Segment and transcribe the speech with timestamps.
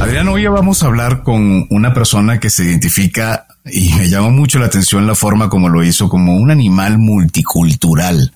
[0.00, 4.58] Adrián, hoy vamos a hablar con una persona que se identifica y me llamó mucho
[4.58, 8.34] la atención la forma como lo hizo, como un animal multicultural.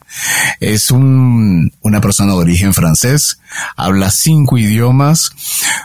[0.60, 3.38] Es un, una persona de origen francés,
[3.76, 5.32] habla cinco idiomas,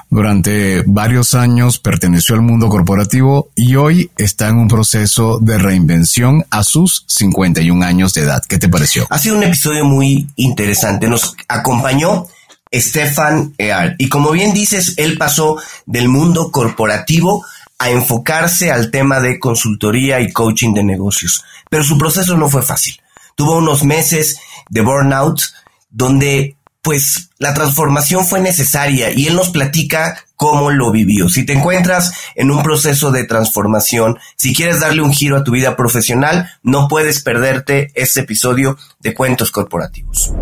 [0.09, 6.45] durante varios años perteneció al mundo corporativo y hoy está en un proceso de reinvención
[6.49, 8.41] a sus 51 años de edad.
[8.47, 9.05] ¿Qué te pareció?
[9.09, 11.09] Ha sido un episodio muy interesante.
[11.09, 12.27] Nos acompañó
[12.73, 13.95] Stefan Earl.
[13.97, 17.45] Y como bien dices, él pasó del mundo corporativo
[17.79, 21.43] a enfocarse al tema de consultoría y coaching de negocios.
[21.69, 22.99] Pero su proceso no fue fácil.
[23.35, 25.41] Tuvo unos meses de burnout
[25.89, 31.29] donde pues la transformación fue necesaria y él nos platica cómo lo vivió.
[31.29, 35.51] Si te encuentras en un proceso de transformación, si quieres darle un giro a tu
[35.51, 40.33] vida profesional, no puedes perderte este episodio de Cuentos Corporativos.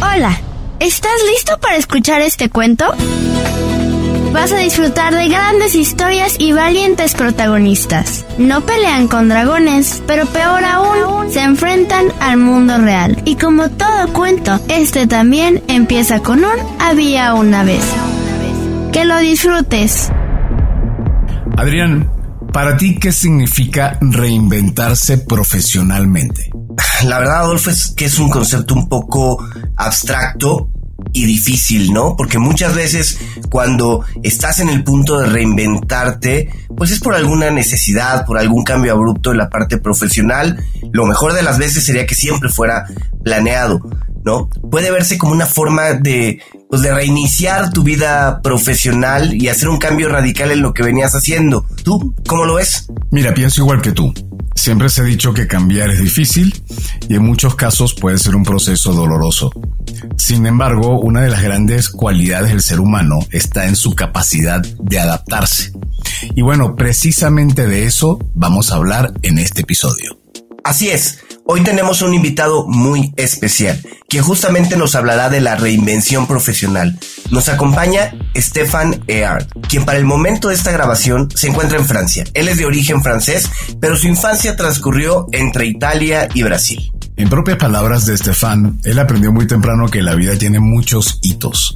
[0.00, 0.40] Hola,
[0.80, 2.84] ¿estás listo para escuchar este cuento?
[4.32, 8.24] Vas a disfrutar de grandes historias y valientes protagonistas.
[8.36, 13.20] No pelean con dragones, pero peor aún, se enfrentan al mundo real.
[13.24, 17.84] Y como todo cuento, este también empieza con un había una vez.
[18.92, 20.10] Que lo disfrutes.
[21.56, 22.10] Adrián,
[22.52, 26.50] para ti, ¿qué significa reinventarse profesionalmente?
[27.04, 29.44] La verdad, Adolfo, es que es un concepto un poco
[29.76, 30.70] abstracto
[31.12, 32.16] y difícil, ¿no?
[32.16, 33.18] Porque muchas veces
[33.50, 38.92] cuando estás en el punto de reinventarte, pues es por alguna necesidad, por algún cambio
[38.92, 40.62] abrupto en la parte profesional.
[40.92, 42.86] Lo mejor de las veces sería que siempre fuera
[43.22, 43.80] planeado,
[44.24, 44.48] ¿no?
[44.70, 49.78] Puede verse como una forma de, pues de reiniciar tu vida profesional y hacer un
[49.78, 51.64] cambio radical en lo que venías haciendo.
[51.84, 52.88] ¿Tú cómo lo ves?
[53.10, 54.12] Mira, pienso igual que tú.
[54.58, 56.52] Siempre se ha dicho que cambiar es difícil
[57.08, 59.52] y en muchos casos puede ser un proceso doloroso.
[60.16, 64.98] Sin embargo, una de las grandes cualidades del ser humano está en su capacidad de
[64.98, 65.72] adaptarse.
[66.34, 70.18] Y bueno, precisamente de eso vamos a hablar en este episodio.
[70.64, 71.20] Así es,
[71.50, 76.98] hoy tenemos un invitado muy especial, que justamente nos hablará de la reinvención profesional.
[77.30, 82.24] Nos acompaña Stefan Eard, quien para el momento de esta grabación se encuentra en Francia.
[82.34, 83.50] Él es de origen francés,
[83.80, 86.92] pero su infancia transcurrió entre Italia y Brasil.
[87.16, 91.74] En propias palabras de Stefan, él aprendió muy temprano que la vida tiene muchos hitos.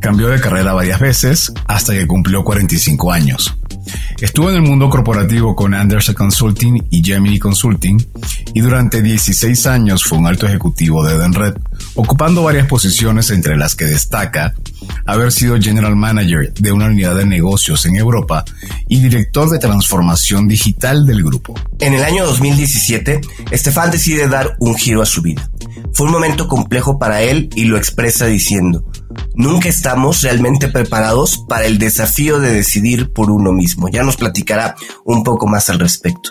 [0.00, 3.58] Cambió de carrera varias veces hasta que cumplió 45 años.
[4.20, 7.98] Estuvo en el mundo corporativo con Anderson Consulting y Gemini Consulting
[8.54, 11.54] y durante 16 años fue un alto ejecutivo de Edenred,
[11.94, 14.54] ocupando varias posiciones entre las que destaca
[15.06, 18.44] haber sido General Manager de una unidad de negocios en Europa
[18.88, 21.54] y director de transformación digital del grupo.
[21.80, 23.20] En el año 2017,
[23.50, 25.48] Estefan decide dar un giro a su vida.
[25.92, 28.84] Fue un momento complejo para él y lo expresa diciendo,
[29.34, 33.88] nunca estamos realmente preparados para el desafío de decidir por uno mismo.
[33.88, 34.74] Ya nos platicará
[35.04, 36.30] un poco más al respecto.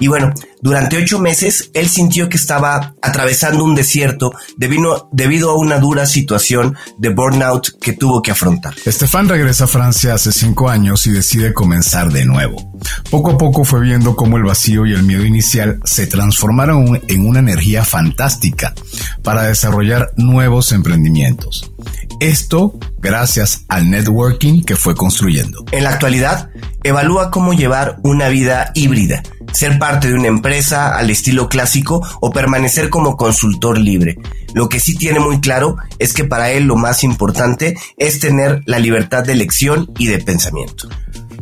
[0.00, 5.58] Y bueno, durante ocho meses él sintió que estaba atravesando un desierto debido, debido, a
[5.58, 8.74] una dura situación de burnout que tuvo que afrontar.
[8.84, 12.72] Estefan regresa a Francia hace cinco años y decide comenzar de nuevo.
[13.10, 17.26] Poco a poco fue viendo cómo el vacío y el miedo inicial se transformaron en
[17.26, 18.74] una energía fantástica
[19.22, 21.72] para desarrollar nuevos emprendimientos.
[22.20, 25.64] Esto gracias al networking que fue construyendo.
[25.70, 26.50] En la actualidad,
[26.82, 32.32] evalúa cómo llevar una vida híbrida, ser parte de una empresa al estilo clásico o
[32.32, 34.18] permanecer como consultor libre.
[34.52, 38.62] Lo que sí tiene muy claro es que para él lo más importante es tener
[38.66, 40.88] la libertad de elección y de pensamiento.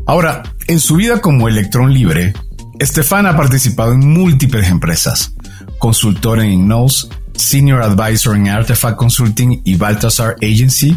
[0.06, 2.34] Ahora, en su vida como electrón libre,
[2.78, 5.34] Estefan ha participado en múltiples empresas,
[5.78, 10.96] consultor en Ignos, Senior Advisor en Artefact Consulting y Baltasar Agency,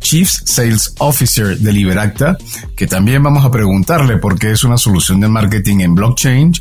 [0.00, 2.36] Chief Sales Officer de Liberacta,
[2.76, 6.52] que también vamos a preguntarle por qué es una solución de marketing en blockchain,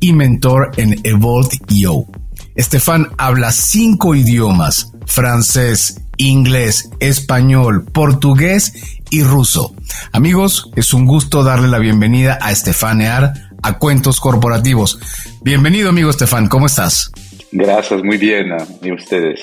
[0.00, 2.06] y mentor en Evolve.io.
[2.54, 8.72] Estefan habla cinco idiomas, francés, inglés, español, portugués
[9.10, 9.74] y ruso.
[10.12, 14.98] Amigos, es un gusto darle la bienvenida a Estefan Ear a Cuentos Corporativos.
[15.42, 17.10] Bienvenido amigo Estefan, ¿cómo estás?
[17.52, 18.52] Gracias, muy bien.
[18.82, 19.40] ¿Y ustedes?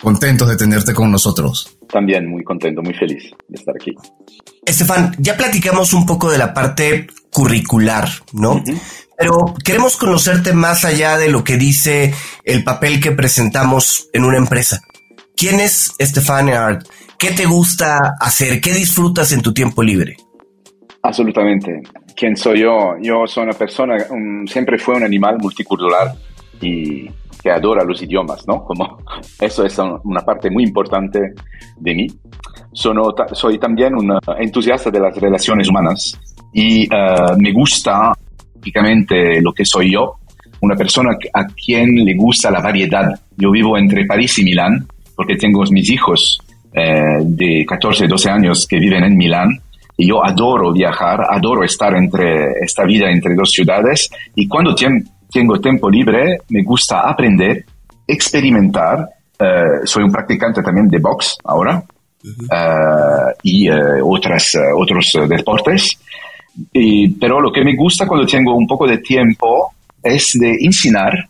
[0.00, 1.78] Contentos de tenerte con nosotros.
[1.88, 3.94] También muy contento, muy feliz de estar aquí.
[4.64, 8.62] Estefan, ya platicamos un poco de la parte curricular, ¿no?
[9.16, 12.12] Pero queremos conocerte más allá de lo que dice
[12.44, 14.82] el papel que presentamos en una empresa.
[15.36, 16.86] ¿Quién es Estefan Art?
[17.18, 18.60] ¿Qué te gusta hacer?
[18.60, 20.16] ¿Qué disfrutas en tu tiempo libre?
[21.02, 21.80] Absolutamente.
[22.14, 22.96] ¿Quién soy yo?
[23.00, 23.96] Yo soy una persona,
[24.46, 26.18] siempre fue un animal multicultural
[26.60, 27.08] y
[27.42, 28.64] que adora los idiomas, ¿no?
[28.64, 28.98] Como
[29.40, 31.20] eso es una parte muy importante
[31.78, 32.06] de mí.
[32.72, 36.18] Sono, soy también un entusiasta de las relaciones humanas
[36.52, 36.88] y eh,
[37.38, 38.12] me gusta
[38.54, 40.16] típicamente lo que soy yo,
[40.60, 43.08] una persona a quien le gusta la variedad.
[43.36, 46.40] Yo vivo entre París y Milán porque tengo mis hijos
[46.72, 49.50] eh, de 14, 12 años que viven en Milán
[49.96, 54.74] y yo adoro viajar, adoro estar entre esta vida entre dos ciudades y cuando
[55.36, 57.64] tengo tiempo libre me gusta aprender,
[58.06, 59.06] experimentar.
[59.38, 61.82] Eh, soy un practicante también de box ahora
[62.24, 63.68] eh, y
[64.02, 65.98] otras, otros deportes.
[67.20, 71.28] pero lo que me gusta cuando tengo un poco de tiempo es de enseñar,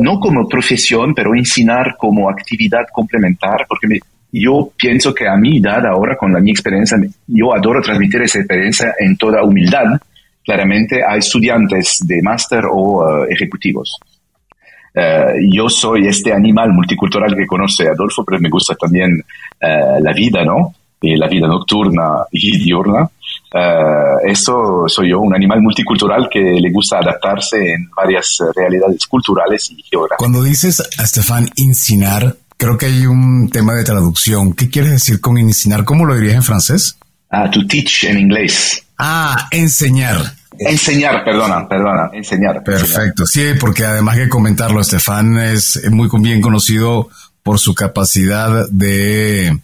[0.00, 4.00] no como profesión, pero enseñar como actividad complementar, porque me,
[4.32, 8.40] yo pienso que a mi edad ahora, con la, mi experiencia, yo adoro transmitir esa
[8.40, 9.98] experiencia en toda humildad,
[10.48, 13.98] claramente a estudiantes de máster o eh, ejecutivos.
[14.94, 20.12] Uh, yo soy este animal multicultural que conoce Adolfo, pero me gusta también uh, la
[20.14, 20.74] vida, ¿no?
[21.02, 23.02] Y la vida nocturna y diurna.
[23.02, 29.70] Uh, eso soy yo, un animal multicultural que le gusta adaptarse en varias realidades culturales
[29.70, 30.18] y geográficas.
[30.18, 34.52] Cuando dices, a Estefan, incinar, Creo que hay un tema de traducción.
[34.52, 35.84] ¿Qué quieres decir con enseñar?
[35.84, 36.98] ¿Cómo lo dirías en francés?
[37.30, 38.84] Ah, to teach en inglés.
[38.98, 40.37] Ah, enseñar.
[40.58, 42.62] Enseñar, perdona, perdona, enseñar.
[42.62, 47.08] Perfecto, sí, porque además que comentarlo, Estefan es muy bien conocido
[47.42, 49.58] por su capacidad de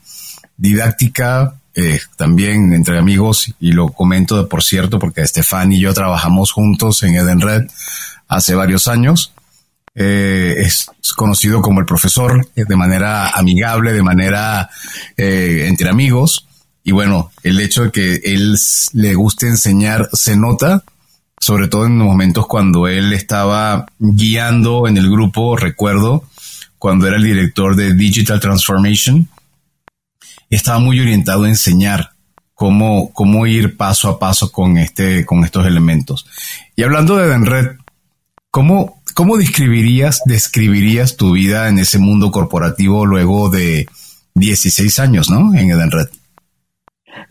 [0.57, 6.53] didáctica, eh, también entre amigos, y lo comento por cierto, porque Estefan y yo trabajamos
[6.53, 7.65] juntos en Eden Red
[8.29, 9.33] hace varios años.
[9.97, 14.69] Eh, es conocido como el profesor eh, de manera amigable, de manera
[15.17, 16.47] eh, entre amigos.
[16.85, 18.57] Y bueno, el hecho de que él
[18.93, 20.85] le guste enseñar se nota,
[21.41, 26.25] sobre todo en momentos cuando él estaba guiando en el grupo, recuerdo,
[26.79, 29.29] cuando era el director de Digital Transformation,
[30.51, 32.13] estaba muy orientado a enseñar
[32.53, 36.27] cómo, cómo ir paso a paso con, este, con estos elementos.
[36.77, 37.77] Y hablando de Denred,
[38.51, 43.87] ¿cómo, ¿Cómo describirías, describirías tu vida en ese mundo corporativo luego de
[44.35, 45.55] 16 años, ¿no?
[45.55, 46.09] En Edenred.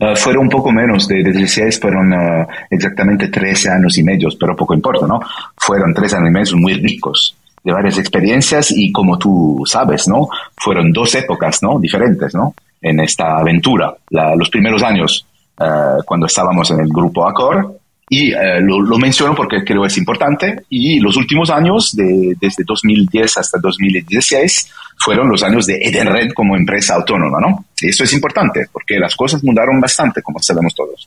[0.00, 4.56] Uh, fueron un poco menos de 16, fueron uh, exactamente 13 años y medio, pero
[4.56, 5.20] poco importa, ¿no?
[5.56, 10.28] Fueron tres años y medio muy ricos, de varias experiencias y como tú sabes, ¿no?
[10.56, 11.78] Fueron dos épocas, ¿no?
[11.78, 12.54] Diferentes, ¿no?
[12.80, 13.94] En esta aventura.
[14.10, 15.26] Los primeros años,
[15.58, 17.78] uh, cuando estábamos en el grupo Accor,
[18.08, 20.64] y eh, lo, menciono porque creo es importante.
[20.68, 26.56] Y los últimos años, de, desde 2010 hasta 2016, fueron los años de Edenred como
[26.56, 27.64] empresa autónoma, ¿no?
[27.80, 31.06] Eso es importante porque las cosas mudaron bastante, como sabemos todos.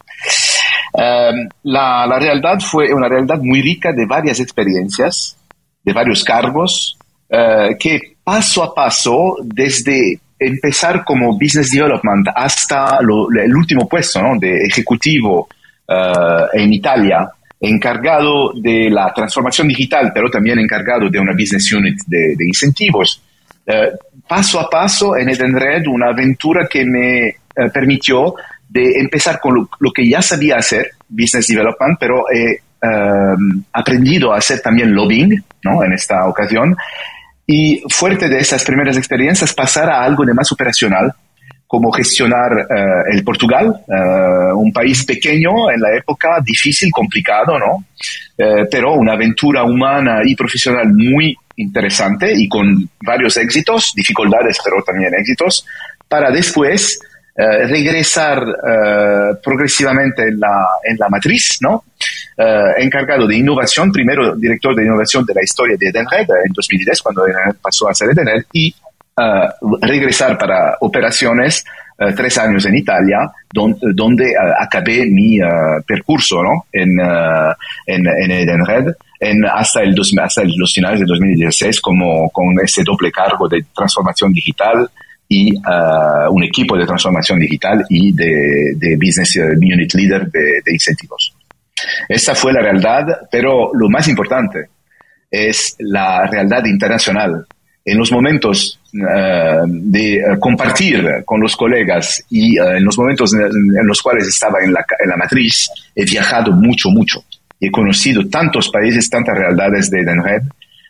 [0.94, 5.38] Em, la, la, realidad fue una realidad muy rica de varias experiencias,
[5.83, 6.97] de varios cargos,
[7.29, 14.38] eh, que paso a paso, desde empezar como business development hasta el último puesto, ¿no?
[14.39, 15.47] De ejecutivo
[15.87, 17.29] en Italia,
[17.59, 23.21] encargado de la transformación digital, pero también encargado de una business unit de, incentivos.
[23.65, 23.91] Eh,
[24.27, 27.35] paso a paso en Edenred, una aventura que me eh,
[27.73, 28.35] permitió
[28.69, 32.59] de empezar con lo, que ya sabía hacer, business development, pero he
[33.73, 35.83] aprendido a hacer también lobbying, ¿no?
[35.83, 36.75] En esta ocasión.
[37.45, 41.13] Y fuerte de esas primeras experiencias, pasar a algo de más operacional,
[41.67, 47.85] cómo gestionar eh, el Portugal, eh, un país pequeño en la época, difícil, complicado, ¿no?
[48.37, 54.81] Eh, pero una aventura humana y profesional muy interesante y con varios éxitos, dificultades, pero
[54.83, 55.65] también éxitos,
[56.07, 56.99] para después
[57.39, 58.39] regresar
[59.44, 61.83] progresivamente en la, en la matriz, ¿no?
[62.77, 67.25] encargado de innovación, primero director de innovación de la historia de Edenred en 2010, cuando
[67.61, 68.73] pasó a ser Edenred, y
[69.81, 71.66] regresar para operaciones
[72.00, 75.40] uh, tres años en Italia, donde, donde uh, acabé mi
[75.86, 76.66] percurso ¿no?
[76.71, 77.00] en,
[77.86, 82.83] en, en Edenred en, hasta, el dos, hasta los finales de 2016 como, con ese
[82.83, 84.88] doble cargo de transformación digital
[85.28, 85.54] y
[86.30, 91.33] un equipo de transformación digital y de, de Business Unit Leader de, de incentivos.
[92.07, 94.69] Esa fue la realidad, pero lo más importante
[95.30, 97.45] es la realidad internacional
[97.87, 103.33] en los momentos uh, de eh, compartir con los colegas y uh, en los momentos
[103.33, 107.23] en, en, los cuales estaba en la, en la matriz, he viajado mucho, mucho.
[107.61, 110.41] He conocido tantos países, tantas realidades de Edenred.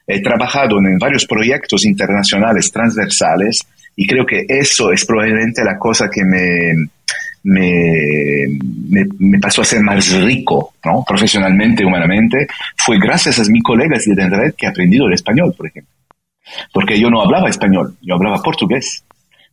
[0.07, 3.59] He trabajado en varios proyectos internacionales transversales
[3.95, 6.73] y creo que eso es probablemente la cosa que me,
[7.43, 8.47] me,
[8.89, 11.03] me, me, pasó a ser más rico, ¿no?
[11.07, 15.67] profesionalmente, humanamente, fue gracias a mis colegas de Edenred que he aprendido el español, por
[15.67, 15.96] ejemplo.
[16.73, 19.03] Porque yo no hablaba español, yo hablaba portugués.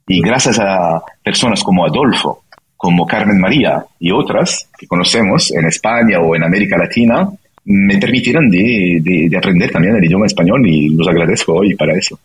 [0.07, 2.45] Y gracias a personas como Adolfo,
[2.77, 7.29] como Carmen María y otras que conocemos en España o en América Latina,
[7.65, 12.19] me permitieron de, de, aprender también el idioma español y los agradezco hoy para eso.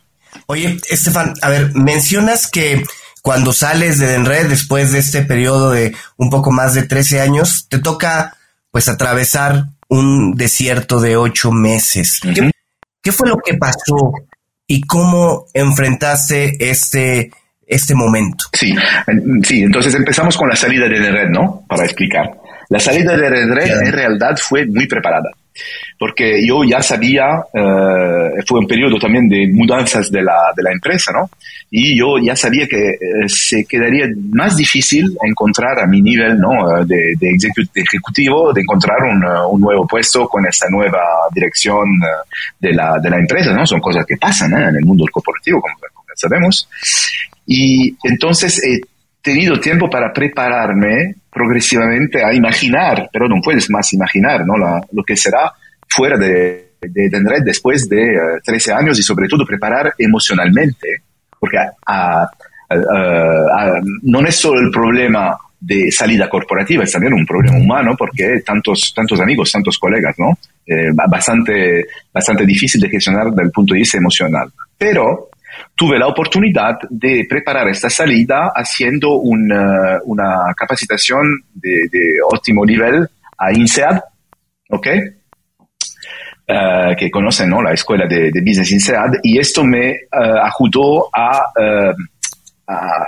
[0.47, 2.83] Oye, Estefan, a ver, mencionas que
[3.21, 7.67] cuando sales de Denred después de este periodo de un poco más de 13 años,
[7.69, 8.35] te toca
[8.71, 12.19] pues atravesar un desierto de ocho meses.
[13.01, 14.13] ¿Qué, fue lo que pasó
[14.69, 17.31] y cómo enfrentaste este,
[17.65, 18.45] este momento?
[18.53, 18.75] Sí,
[19.43, 21.65] sí, entonces empezamos con la salida de Denred, ¿no?
[21.67, 22.29] Para explicar.
[22.69, 25.31] La salida de Denred en realidad fue muy preparada
[25.97, 30.71] porque yo ya sabía, eh, fue un periodo también de mudanzas de la, de la
[30.71, 31.29] empresa, ¿no?
[31.71, 32.97] Y yo ya sabía que eh,
[33.27, 36.83] se quedaría más difícil encontrar a mi nivel, ¿no?
[36.85, 37.37] De, de
[37.75, 41.01] ejecutivo, de encontrar un, un, nuevo puesto con esta nueva
[41.33, 43.67] dirección eh, de la, de la empresa, ¿no?
[43.67, 46.67] Son cosas que pasan en el mundo corporativo, como, como sabemos.
[47.45, 48.79] Y entonces he
[49.21, 54.55] tenido tiempo para prepararme progresivamente a imaginar, pero no puedes más imaginar ¿no?
[54.57, 55.51] lo que será
[55.87, 61.03] fuera de, de, después de 13 eh, años y sobre todo preparar emocionalmente,
[61.39, 61.57] porque
[64.03, 68.93] no es solo el problema de salida corporativa, es también un problema humano porque tantos,
[68.95, 70.37] tantos amigos, tantos colegas, ¿no?
[70.65, 74.51] Eh, bastante, bastante difícil de gestionar desde el punto de vista emocional.
[74.77, 75.28] Pero
[75.75, 81.89] tuve la oportunidad de preparar esta salida haciendo una, una capacitación de,
[82.31, 83.99] óptimo nivel a INSEAD,
[84.69, 84.87] ¿ok?
[86.47, 87.61] Uh, que conocen ¿no?
[87.61, 91.41] la escuela de, Business INSEAD, y esto me uh, ayudó a,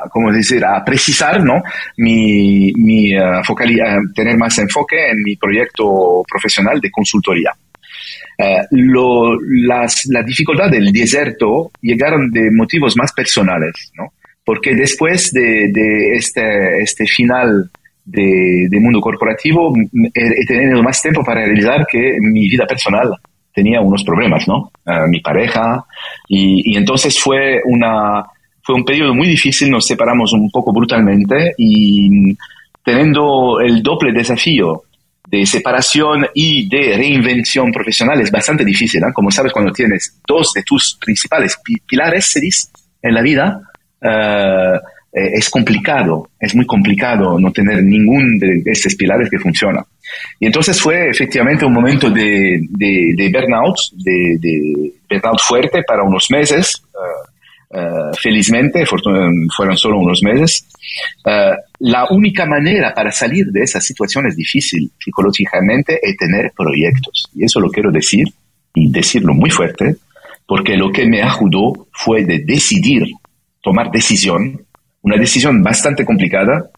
[0.10, 1.62] ¿cómo decir?, a precisar ¿no?
[1.98, 3.14] mi, mi
[4.16, 7.52] tener más enfoque en mi proyecto profesional de consultoría.
[8.42, 14.14] Eh, lo, las, la dificultad del desierto llegaron de motivos más personales, ¿no?
[14.44, 17.70] Porque después de, de este, este final
[18.04, 19.74] de, de, mundo corporativo,
[20.14, 23.14] he, tenido más tiempo para realizar que mi vida personal
[23.54, 24.72] tenía unos problemas, ¿no?
[24.86, 25.86] Uh, mi pareja,
[26.28, 28.26] y, y, entonces fue una,
[28.64, 32.36] fue un periodo muy difícil, nos separamos un poco brutalmente y
[32.84, 34.84] teniendo el doble desafío
[35.32, 39.02] de separación y de reinvención profesional es bastante difícil.
[39.02, 39.14] ¿eh?
[39.14, 41.58] Como sabes, cuando tienes dos de tus principales
[41.88, 42.42] pilares, se
[43.02, 43.62] en la vida,
[44.02, 44.78] uh,
[45.14, 49.84] es complicado, es muy complicado no tener ningún de estos pilares que funciona.
[50.40, 56.04] Y entonces fue efectivamente un momento de, de, de burnout, de, de, burnout fuerte para
[56.04, 56.82] unos meses.
[56.94, 57.31] Uh,
[57.74, 60.68] Uh, felizmente, fueron solo unos meses,
[61.26, 67.30] uh, la única manera para salir de esa situación es difícil psicológicamente es tener proyectos.
[67.34, 68.28] Y eso lo quiero decir
[68.74, 69.96] y decirlo muy fuerte,
[70.46, 73.04] porque lo que me ayudó fue de decidir,
[73.64, 74.62] tomar decisión,
[75.02, 76.70] una decisión bastante complicada,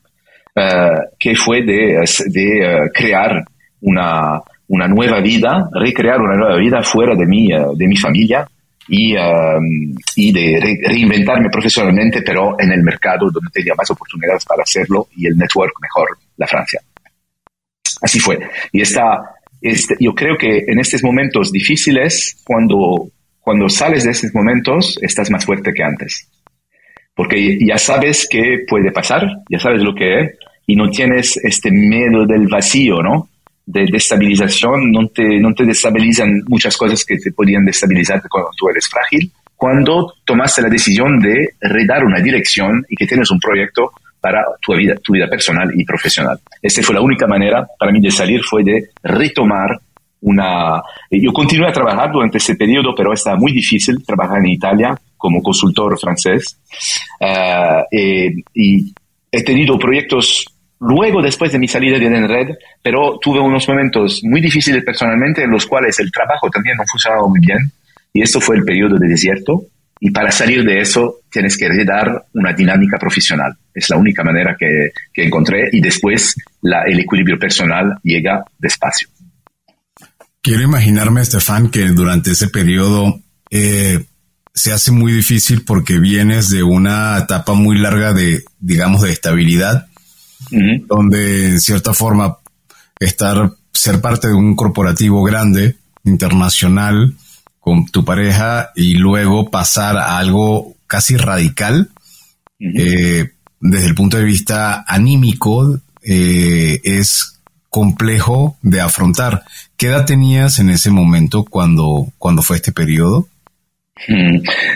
[0.55, 3.43] uh, que fue de, de crear
[3.81, 8.47] una, una nueva vida, recrear una nueva vida fuera de mi, de mi familia,
[8.87, 14.63] y, um, y de reinventarme profesionalmente, pero en el mercado donde tenía más oportunidades para
[14.63, 16.81] hacerlo y el network mejor, la Francia.
[18.01, 18.37] Así fue.
[18.71, 23.09] Y está, este, yo creo que en estos momentos difíciles, cuando,
[23.39, 26.27] cuando sales de estos momentos, estás más fuerte que antes.
[27.15, 30.31] Porque ya sabes qué puede pasar, ya sabes lo que es,
[30.65, 33.29] y no tienes este miedo del vacío, ¿no?
[33.65, 38.69] De destabilización, no te, no te destabilizan muchas cosas que te podían destabilizar cuando tú
[38.69, 43.91] eres frágil, cuando tomaste la decisión de redar una dirección y que tienes un proyecto
[44.19, 46.39] para tu vida, tu vida personal y profesional.
[46.61, 49.79] Esta fue la única manera para mí de salir, fue de retomar
[50.21, 50.81] una...
[51.11, 55.41] Yo continué a trabajar durante ese periodo, pero estaba muy difícil trabajar en Italia como
[55.41, 56.57] consultor francés.
[57.19, 57.83] Uh,
[58.53, 58.93] y
[59.31, 60.45] he tenido proyectos
[60.85, 65.51] Luego, después de mi salida de Enred, pero tuve unos momentos muy difíciles personalmente en
[65.51, 67.71] los cuales el trabajo también no funcionaba muy bien.
[68.11, 69.65] Y esto fue el periodo de desierto.
[69.99, 73.55] Y para salir de eso tienes que dar una dinámica profesional.
[73.73, 79.07] Es la única manera que, que encontré y después la, el equilibrio personal llega despacio.
[80.41, 84.03] Quiero imaginarme, Estefan, que durante ese periodo eh,
[84.53, 89.87] se hace muy difícil porque vienes de una etapa muy larga de, digamos, de estabilidad
[90.87, 92.37] donde en cierta forma
[92.99, 97.15] estar, ser parte de un corporativo grande, internacional,
[97.59, 101.89] con tu pareja y luego pasar a algo casi radical,
[102.59, 103.29] eh,
[103.59, 109.43] desde el punto de vista anímico, eh, es complejo de afrontar.
[109.77, 113.27] ¿Qué edad tenías en ese momento cuando, cuando fue este periodo?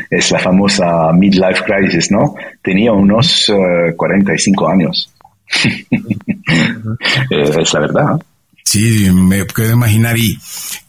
[0.09, 2.35] Es la famosa midlife crisis, ¿no?
[2.63, 3.51] Tenía unos
[3.95, 5.11] 45 años.
[7.29, 8.21] es la verdad.
[8.63, 10.17] Sí, me puedo imaginar.
[10.17, 10.39] ¿Y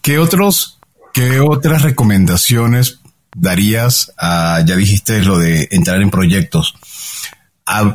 [0.01, 0.79] qué otros,
[1.13, 2.99] qué otras recomendaciones
[3.35, 6.75] darías a, ya dijiste lo de entrar en proyectos?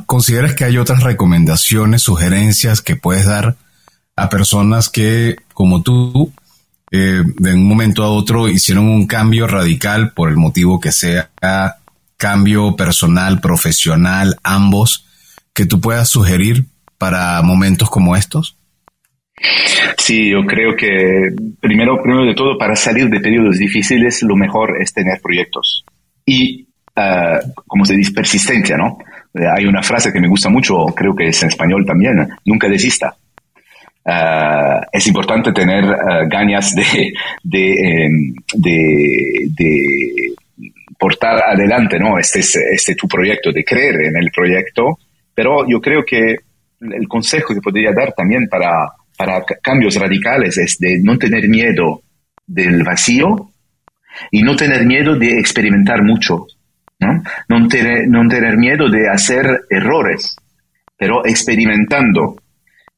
[0.07, 3.57] ¿Consideras que hay otras recomendaciones, sugerencias que puedes dar
[4.17, 6.33] a personas que, como tú,
[6.91, 11.31] eh, de un momento a otro hicieron un cambio radical por el motivo que sea,
[12.17, 15.04] cambio personal, profesional, ambos,
[15.55, 16.65] que tú puedas sugerir
[16.99, 18.57] para momentos como estos?
[19.99, 21.31] Sí, yo creo que
[21.61, 25.85] primero, primero de todo, para salir de periodos difíciles, lo mejor es tener proyectos.
[26.27, 28.99] Y, ah, como se dice, persistencia, ¿no?
[29.57, 33.17] Hay una frase que me gusta mucho, creo que es en español también, nunca desista.
[34.07, 37.15] Uh, es importante tener uh, ganas de,
[38.05, 40.35] em, de, de,
[40.99, 42.19] portar adelante ¿no?
[42.19, 44.99] este, este tu proyecto, de creer en el proyecto,
[45.35, 46.37] pero yo creo que
[46.81, 52.03] el consejo que podría dar también para, para cambios radicales es de no tener miedo
[52.47, 53.51] del vacío
[54.31, 56.47] y no tener miedo de experimentar mucho,
[57.01, 60.37] no, no tener, no tener miedo de hacer errores,
[60.97, 62.37] pero experimentando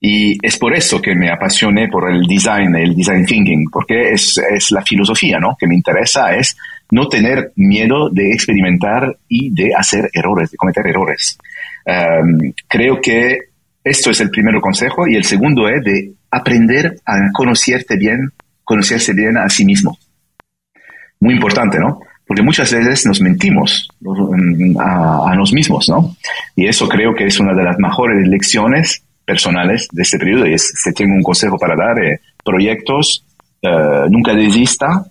[0.01, 4.39] y es por eso que me apasioné por el design, el design thinking, porque es,
[4.39, 5.57] es la filosofía, ¿no?
[5.59, 6.57] Que me interesa es
[6.91, 11.39] no tener miedo de experimentar y de hacer errores, de cometer errores.
[11.87, 13.39] Um, creo que
[13.85, 18.33] esto es el primer consejo y el segundo es de aprender a conocerte bien,
[18.65, 19.97] conocerse bien a sí mismo.
[21.21, 22.01] Muy importante, ¿no?
[22.27, 23.89] Porque muchas veces nos mentimos
[24.81, 26.17] a, a nos mismos, ¿no?
[26.57, 30.47] Y eso creo que es una de las mejores lecciones personales de este periodo.
[30.47, 33.25] Y si tengo un consejo para dar, eh, proyectos,
[33.61, 35.05] eh, nunca desista,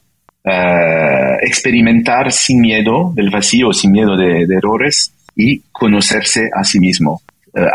[0.43, 7.21] eh, experimentar sin miedo del vacío, sin miedo de, errores y conocerse a sí mismo,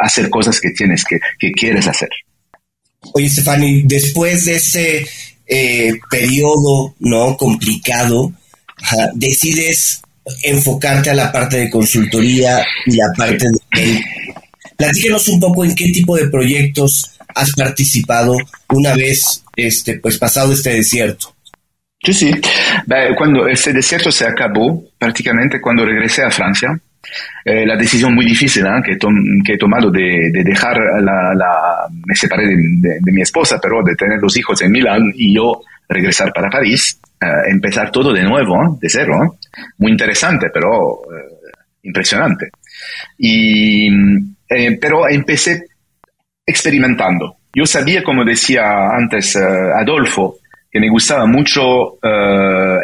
[0.03, 2.09] hacer cosas que tienes, que, que quieres hacer.
[3.15, 5.07] Oye, Stefani, después de ese
[6.11, 8.33] periodo no complicado,
[9.15, 10.03] decides
[10.43, 14.01] enfocarte a la parte de consultoría y la parte de
[14.81, 18.35] Platíquenos un poco en qué tipo de proyectos has participado
[18.71, 21.35] una vez este, pues, pasado este desierto.
[22.03, 22.31] Sí, sí.
[23.19, 26.81] Cuando este desierto se acabó, prácticamente cuando regresé a Francia,
[27.45, 28.83] eh, la decisión muy difícil ¿eh?
[28.85, 28.99] que,
[29.45, 34.21] que, he tomado de, dejar la, la, me separé de, mi esposa, pero de tener
[34.21, 38.89] dos hijos en Milán y yo regresar para París, eh, empezar todo de nuevo, de
[38.89, 39.39] cero.
[39.79, 41.03] Muy interesante, pero
[41.83, 42.51] impresionante.
[43.19, 43.89] Y
[44.51, 45.65] eh, pero empecé
[46.45, 47.37] experimentando.
[47.55, 49.41] Yo sabía, como decía antes eh,
[49.77, 50.39] Adolfo,
[50.71, 52.79] que me gustaba mucho eh,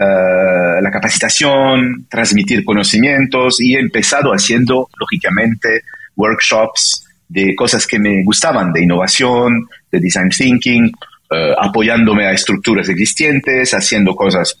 [0.00, 5.82] enseñar, la capacitación, transmitir conocimientos y he empezado haciendo, lógicamente,
[6.16, 10.92] workshops de cosas que me gustaban, de innovación, de design thinking,
[11.58, 14.60] apoyándome a estructuras existentes, haciendo cosas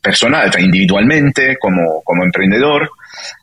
[0.00, 2.90] personales, individualmente, como, como emprendedor.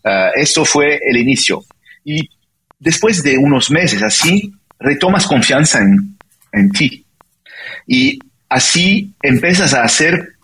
[0.03, 1.63] Uh, esto fue el inicio.
[2.03, 2.29] Y
[2.79, 6.17] después de unos meses así, retomas confianza en,
[6.51, 7.05] en ti.
[7.85, 10.36] Y así empiezas a hacer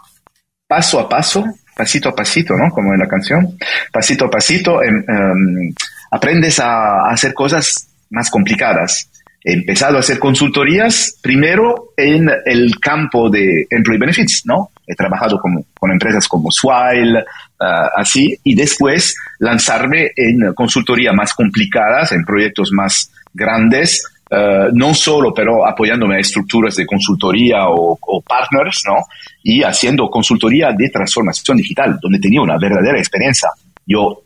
[0.74, 2.72] paso a paso, pasito a pasito, ¿no?
[2.72, 3.56] Como en la canción,
[3.92, 5.74] pasito a pasito, em, em,
[6.10, 9.08] aprendes a, hacer cosas más complicadas.
[9.44, 14.72] He empezado a hacer consultorías primero en el campo de employee benefits, ¿no?
[14.88, 17.24] He trabajado con, empresas como Swile,
[17.64, 24.94] Ah, así, y después lanzarme en consultoría más complicadas, en proyectos más grandes, ah, no
[24.94, 28.96] solo, pero apoyándome a estructuras de consultoría o, partners, ¿no?
[29.44, 33.50] Y haciendo consultoría de transformación digital, donde tenía una verdadera experiencia.
[33.86, 34.24] Yo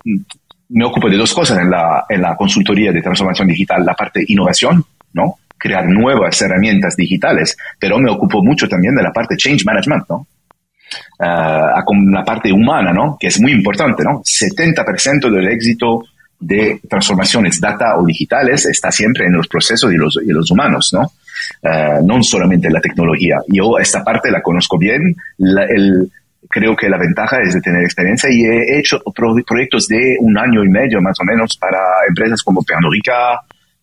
[0.69, 4.23] me ocupo de dos cosas en la, en la consultoría de transformación digital, la parte
[4.27, 5.39] innovación, ¿no?
[5.57, 10.27] Crear nuevas herramientas digitales, pero me ocupo mucho también de la parte change management, ¿no?
[11.19, 13.17] uh, con la parte humana, ¿no?
[13.19, 14.21] Que es muy importante, ¿no?
[14.21, 16.03] 70% del éxito
[16.39, 21.12] de transformaciones data o digitales está siempre en los procesos y los, humanos, ¿no?
[21.63, 23.38] Uh, no solamente la tecnología.
[23.47, 25.15] Yo esta parte la conozco bien,
[26.50, 29.02] creo que la ventaja es de tener experiencia y he hecho
[29.45, 32.93] proyectos de un año y medio más o menos para empresas como Pernod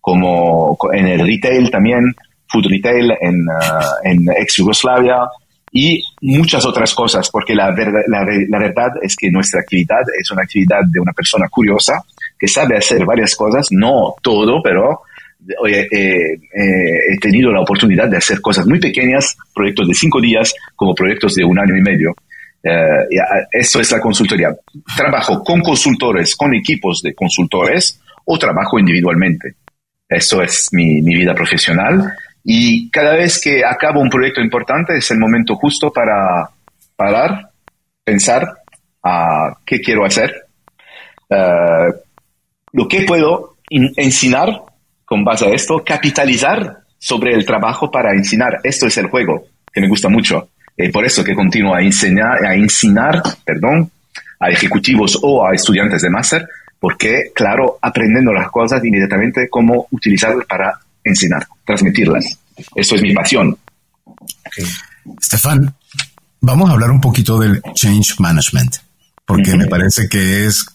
[0.00, 2.14] como en el retail también,
[2.48, 5.16] food retail en, uh, en ex Yugoslavia,
[5.76, 11.00] y muchas otras cosas, porque la, verdad es que nuestra actividad es una actividad de
[11.00, 11.94] una persona curiosa
[12.44, 15.00] que sabe hacer varias cosas, no todo, pero
[15.66, 20.54] eh, eh, he tenido la oportunidad de hacer cosas muy pequeñas, proyectos de cinco días,
[20.76, 22.14] como proyectos de un año y medio.
[22.62, 24.54] Eh, eso es la consultoría.
[24.94, 29.54] Trabajo con consultores, con equipos de consultores o trabajo individualmente.
[30.06, 32.12] Eso es mi, mi vida profesional.
[32.44, 36.50] Y cada vez que acabo un proyecto importante es el momento justo para
[36.94, 37.48] parar,
[38.04, 38.58] pensar
[39.02, 40.44] a qué quiero hacer,
[41.30, 42.03] uh,
[42.74, 44.62] lo que puedo enseñar
[45.04, 48.58] con base a esto, capitalizar sobre el trabajo para enseñar.
[48.64, 50.48] Esto es el juego que me gusta mucho.
[50.76, 53.90] Eh, por eso que continúo a enseñar, a enseñar perdón,
[54.40, 56.48] a ejecutivos o a estudiantes de máster,
[56.80, 62.38] porque, claro, aprendiendo las cosas inmediatamente, cómo utilizarlas para enseñar, transmitirlas.
[62.74, 63.56] Eso es mi pasión.
[65.20, 65.72] Estefan,
[66.40, 68.76] vamos a hablar un poquito del change management,
[69.24, 70.66] porque me parece que es,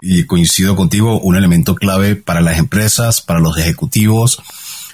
[0.00, 4.42] y coincido contigo, un elemento clave para las empresas, para los ejecutivos,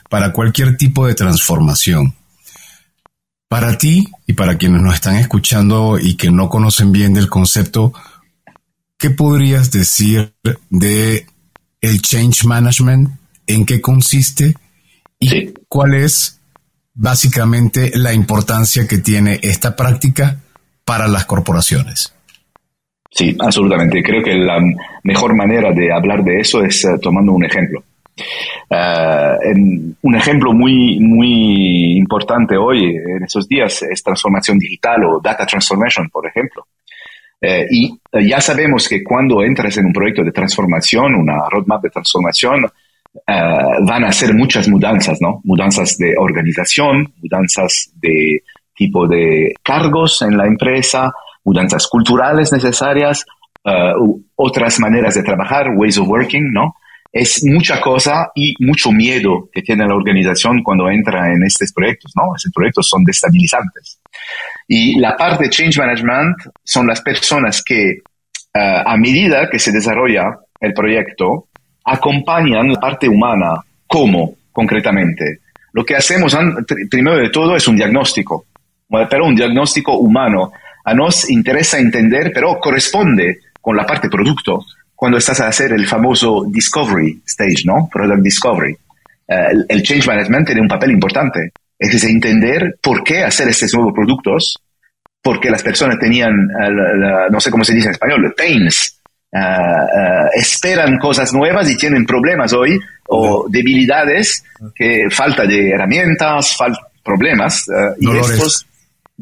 [0.09, 2.15] para cualquier tipo de transformación.
[3.49, 7.93] Para ti y para quienes nos están escuchando y que no conocen bien del concepto,
[8.97, 10.35] ¿qué podrías decir
[10.71, 11.27] de
[11.81, 13.11] el change management?
[13.47, 14.57] ¿En qué consiste?
[15.19, 16.39] ¿Y cuál es
[16.95, 20.41] básicamente la importancia que tiene esta práctica
[20.85, 22.13] para las corporaciones?
[23.15, 24.03] Sí, absolutamente.
[24.03, 24.59] Creo que la
[25.03, 27.85] mejor manera de hablar de eso es eh, tomando un ejemplo.
[28.69, 35.47] En un ejemplo muy, muy importante hoy, en esos días, es transformación digital o data
[35.47, 36.67] transformation, por ejemplo.
[37.71, 37.99] Y
[38.29, 42.67] ya sabemos que cuando entras en un proyecto de transformación, una roadmap de transformación,
[43.27, 45.41] van a ser muchas mudanzas, ¿no?
[45.45, 48.43] Mudanzas de organización, mudanzas de
[48.75, 51.13] tipo de cargos en la empresa,
[51.45, 53.25] mudanzas culturales necesarias,
[54.37, 56.75] otras maneras de trabajar, ways of working, ¿no?
[57.13, 62.13] es mucha cosa y mucho miedo que tiene la organización cuando entra en estos proyectos,
[62.17, 62.35] ¿no?
[62.35, 64.01] Estos proyectos son destabilizantes.
[64.67, 67.91] Y la parte de change management son las personas que
[68.55, 71.49] eh, a medida que se desarrolla el proyecto,
[71.85, 73.57] acompañan la parte humana.
[73.87, 75.41] ¿Cómo concretamente?
[75.73, 76.37] Lo que hacemos
[76.91, 78.47] primero de todo es un diagnóstico,
[79.09, 80.53] pero un diagnóstico humano.
[80.85, 84.65] A nos interesa entender, pero corresponde con la parte producto
[85.03, 87.89] cuando estás a hacer el famoso discovery stage, ¿no?
[87.93, 88.77] Product discovery.
[89.27, 91.51] Eh, el, change management tiene un papel importante.
[91.77, 94.57] Es entender por qué hacer estos nuevos productos,
[95.21, 99.01] porque las personas tenían, eh, no sé cómo se dice en español, pains,
[99.33, 99.39] eh,
[100.35, 107.67] esperan cosas nuevas y tienen problemas hoy o debilidades, que falta de herramientas, falta problemas.
[107.99, 108.69] y estos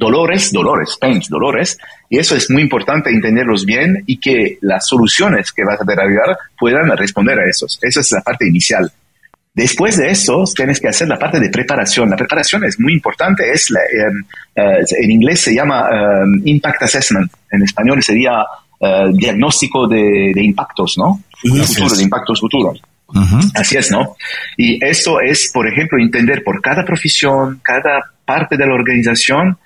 [0.00, 1.76] dolores, dolores, pains, dolores,
[2.08, 6.38] y eso es muy importante entenderlos bien y que las soluciones que vas a desarrollar
[6.58, 7.78] puedan responder a esos.
[7.82, 8.90] Esa es la parte inicial.
[9.52, 12.08] Después de eso, tienes que hacer la parte de preparación.
[12.08, 14.24] La preparación es muy importante, es em,
[14.56, 18.42] eh, en inglés se llama em, impact assessment, en español sería
[18.80, 21.20] eh, diagnóstico de, impactos, ¿no?
[21.42, 22.80] Futuro, de impactos futuros.
[23.54, 24.16] Así es, ¿no?
[24.56, 29.58] Y eso es, por ejemplo, entender por cada profesión, cada parte de la organización,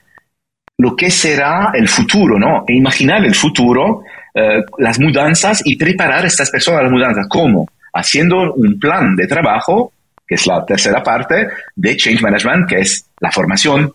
[0.79, 2.65] lo que será el futuro, ¿no?
[2.67, 4.03] E imaginar el futuro,
[4.35, 7.27] eh, las mudanzas y preparar a estas personas a las mudanzas.
[7.29, 7.69] ¿Cómo?
[7.93, 9.93] Haciendo un plan de trabajo,
[10.27, 13.93] que es la tercera parte de Change Management, que es la formación,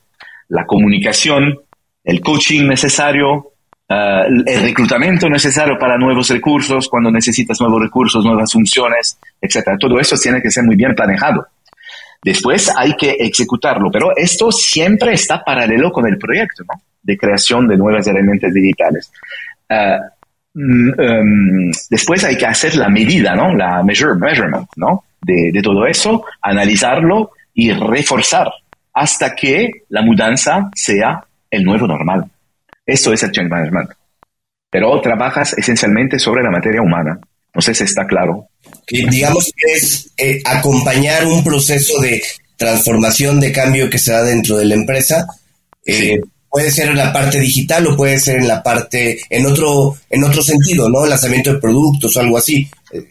[0.50, 1.60] la comunicación,
[2.04, 3.52] el coaching necesario,
[3.90, 9.72] eh, el reclutamiento necesario para nuevos recursos, cuando necesitas nuevos recursos, nuevas funciones, etc.
[9.78, 11.46] Todo eso tiene que ser muy bien planejado.
[12.22, 16.82] Después hay que ejecutarlo, pero esto siempre está paralelo con el proyecto ¿no?
[17.02, 19.12] de creación de nuevas herramientas digitales.
[19.70, 20.00] Ah,
[20.54, 23.54] mm, em, después hay que hacer la medida, ¿no?
[23.56, 25.06] La measure, measurement, ¿no?
[25.22, 28.48] De, todo eso, analizarlo y reforzar
[28.94, 32.26] hasta que la mudanza sea el nuevo normal.
[32.86, 33.92] Eso es el change management.
[34.70, 37.20] Pero trabajas esencialmente sobre la materia humana.
[37.54, 38.48] No sé si está claro.
[38.88, 42.22] digamos que es eh, acompañar un proceso de
[42.58, 45.26] transformación, de cambio que se da dentro de la empresa.
[45.86, 49.98] Eh, puede ser en la parte digital o puede ser en la parte, en otro,
[50.10, 51.06] en otro sentido, ¿no?
[51.06, 52.70] Lanzamiento de productos o algo así.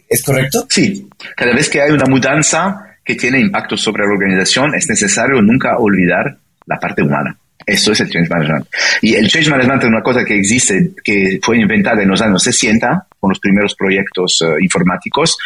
[0.09, 0.67] ¿Es correcto?
[0.69, 1.09] Sí.
[1.37, 5.79] Cada vez que hay una mudanza que tiene impacto sobre la organización, es necesario nunca
[5.79, 7.39] olvidar la parte humana.
[7.69, 8.67] Eso es el change management.
[9.03, 12.43] Y el change management es una cosa que existe, que fue inventada en los años
[12.43, 15.37] 60 con los primeros proyectos eh, informáticos,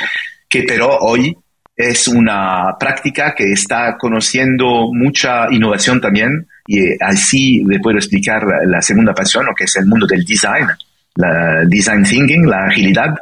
[0.48, 1.36] que pero hoy
[1.76, 8.44] es una práctica que está conociendo mucha innovación también y eh, así le puedo explicar
[8.66, 10.68] la, segunda pasión, que es el mundo del design,
[11.16, 13.16] la design thinking, la agilidad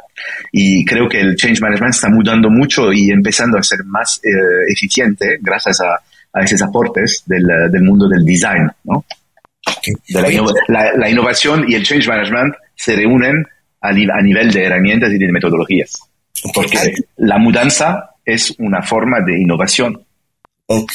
[0.51, 4.29] y creo que el change management está mudando mucho y empezando a ser más eh,
[4.71, 5.99] eficiente gracias a
[6.33, 9.05] a esos aportes del, del mundo del design, ¿no?
[10.07, 13.45] la, innovación y el change management se reúnen
[13.81, 15.99] a, nivel de herramientas y de metodologías.
[16.53, 20.03] Porque la mudanza es una forma de innovación.
[20.67, 20.93] Ok.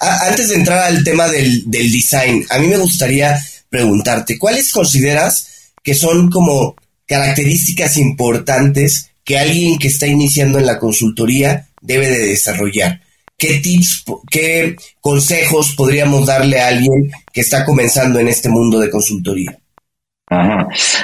[0.00, 5.72] antes de entrar al tema del, del design, a mí me gustaría preguntarte, ¿cuáles consideras
[5.82, 6.74] que son como
[7.06, 13.03] características importantes que alguien que está iniciando en la consultoría debe de desarrollar?
[13.36, 18.90] ¿Qué tips, qué consejos podríamos darle a alguien que está comenzando en este mundo de
[18.90, 19.58] consultoría?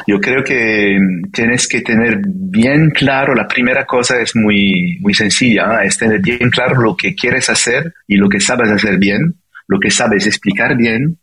[0.07, 0.99] Yo creo que
[1.33, 6.51] tienes que tener bien claro, la primera cosa es muy, muy sencilla, es tener bien
[6.51, 9.35] claro lo que quieres hacer y lo que sabes hacer bien,
[9.69, 11.19] lo que sabes explicar bien,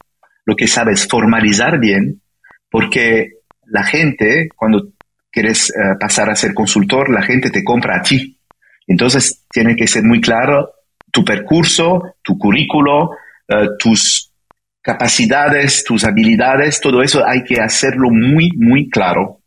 [0.46, 2.22] lo que sabes formalizar bien,
[2.70, 3.32] porque
[3.66, 4.90] la gente, cuando
[5.32, 8.40] quieres eh, pasar a ser consultor, la gente te compra a ti.
[8.88, 10.72] Entonces, tiene que ser muy claro
[11.18, 13.10] tu percurso, tu currículo,
[13.48, 14.32] eh, tus
[14.80, 19.40] capacidades, tus habilidades, todo eso hay que hacerlo muy, muy claro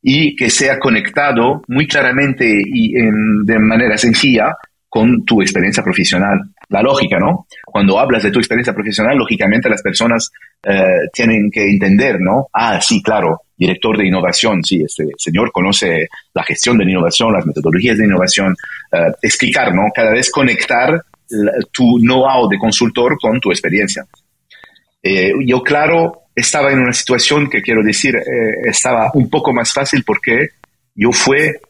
[0.00, 4.56] y que sea conectado muy claramente y de manera sencilla
[4.88, 6.40] con tu experiencia profesional.
[6.70, 7.46] La lógica, ¿no?
[7.64, 10.30] Cuando hablas de tu experiencia profesional, lógicamente las personas
[10.62, 12.46] eh, tienen que entender, ¿no?
[12.52, 17.32] Ah, sí, claro, director de innovación, sí, este señor conoce la gestión de la innovación,
[17.32, 18.56] las metodologías de innovación,
[18.92, 19.82] eh, explicar, ¿no?
[19.94, 21.02] Cada vez conectar
[21.72, 24.06] tu know-how de consultor con tu experiencia.
[25.02, 29.72] Eh, yo, claro, estaba en una situación que quiero decir, eh, estaba un poco más
[29.72, 30.48] fácil porque
[30.94, 31.60] yo fue,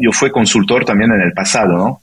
[0.00, 2.00] yo fui consultor también en el pasado, ¿no?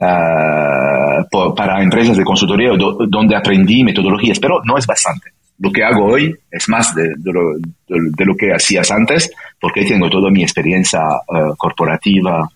[0.00, 6.34] Para empresas de consultoría donde aprendí metodologías, pero no es bastante lo que hago hoy
[6.50, 12.48] es más de, lo, que hacías antes, porque tengo toda mi experiencia eh, corporativa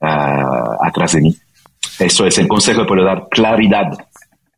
[0.00, 1.36] uh, atrás de mí.
[1.98, 3.90] Eso es el consejo que puedo dar, claridad,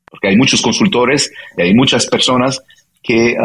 [0.09, 2.63] porque hay muchos consultores y hay muchas personas
[3.03, 3.37] que eh,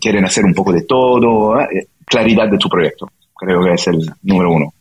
[0.00, 1.56] quieren hacer un poco de todo,
[2.04, 3.10] claridad de tu proyecto.
[3.34, 4.74] Creo que es el número uno.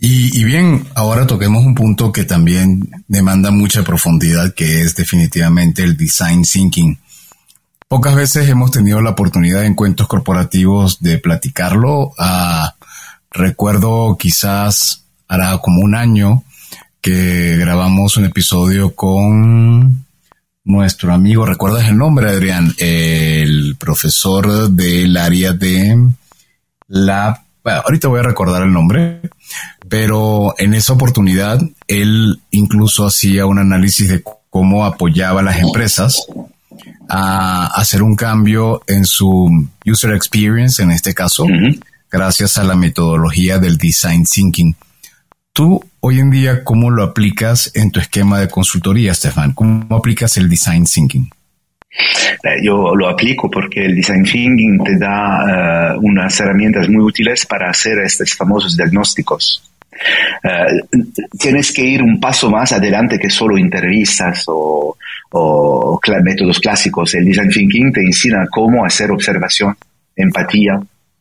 [0.00, 5.96] Y, bien, ahora toquemos un punto que también demanda mucha profundidad, que es definitivamente el
[5.96, 6.96] design thinking.
[7.88, 12.12] Pocas veces hemos tenido la oportunidad en cuentos corporativos de platicarlo.
[12.16, 12.76] Ah,
[13.32, 16.44] recuerdo quizás hará como un año
[17.00, 20.04] que grabamos un episodio con
[20.64, 22.72] nuestro amigo, ¿recuerdas el nombre, Adrián?
[22.78, 26.08] El profesor del área de
[26.86, 27.42] la...
[27.76, 29.20] ahorita voy a recordar el nombre,
[29.88, 36.26] pero en esa oportunidad él incluso hacía un análisis de cómo apoyaba a las empresas
[37.08, 39.48] a hacer un cambio en su
[39.84, 41.46] user experience, en este caso,
[42.10, 44.76] gracias a la metodología del design thinking.
[45.52, 49.52] Tú hoy en día, ¿cómo lo aplicas en tu esquema de consultoría, Stefan?
[49.52, 51.30] ¿Cómo aplicas el design thinking?
[51.90, 57.46] Eh, yo lo aplico porque el design thinking te da eh, unas herramientas muy útiles
[57.46, 59.62] para hacer estos famosos diagnósticos.
[60.44, 60.98] Eh,
[61.38, 64.96] tienes que ir un paso más adelante que solo entrevistas o,
[66.24, 67.14] métodos clásicos.
[67.14, 69.76] El design thinking te enseña cómo hacer observación,
[70.16, 70.80] empatía,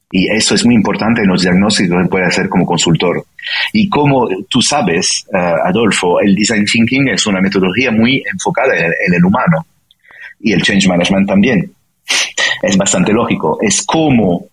[0.09, 3.25] y eso es muy importante en los diagnósticos que puedes hacer como consultor.
[3.73, 9.25] Y como tú sabes, Adolfo, el design thinking es una metodología muy enfocada en el,
[9.25, 9.65] humano
[10.39, 11.71] y el change management también.
[12.61, 13.57] Es bastante lógico.
[13.61, 14.47] Es como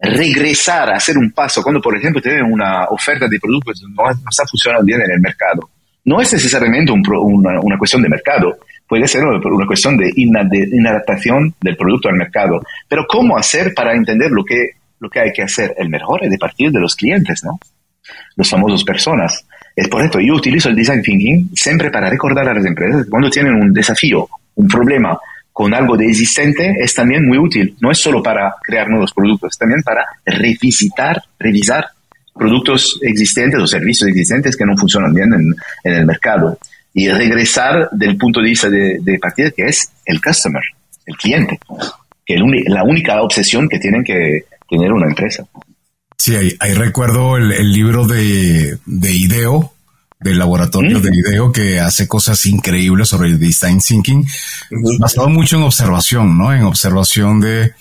[0.00, 4.10] regresar a hacer un paso cuando, por ejemplo, tienes una oferta de productos que no,
[4.10, 5.70] está funcionando bien en el mercado.
[6.04, 12.08] No es necesariamente una, cuestión de mercado, puede ser una cuestión de, inadaptación del producto
[12.08, 12.62] al mercado.
[12.88, 14.70] Pero ¿cómo hacer para entender lo que,
[15.00, 15.74] lo que hay que hacer?
[15.76, 17.58] El mejor es de partir de los clientes, ¿no?
[18.36, 19.44] Los famosos personas.
[19.76, 23.28] Es por esto, yo utilizo el design thinking siempre para recordar a las empresas cuando
[23.28, 25.18] tienen un desafío, un problema
[25.52, 27.76] con algo de existente, es también muy útil.
[27.80, 31.86] No es solo para crear nuevos productos, también para revisitar, revisar
[32.32, 36.58] productos existentes o servicios existentes que no funcionan bien en, el mercado
[36.94, 40.62] y regresar del punto de vista de, partida que es el customer,
[41.06, 41.58] el cliente,
[42.24, 45.44] que es la única obsesión que tienen que tener una empresa.
[46.16, 49.72] Sí, ahí, recuerdo el, libro de, de IDEO,
[50.20, 54.26] del laboratorio de IDEO, que hace cosas increíbles sobre el design thinking,
[54.98, 56.52] basado mucho en observación, ¿no?
[56.52, 57.72] En observación de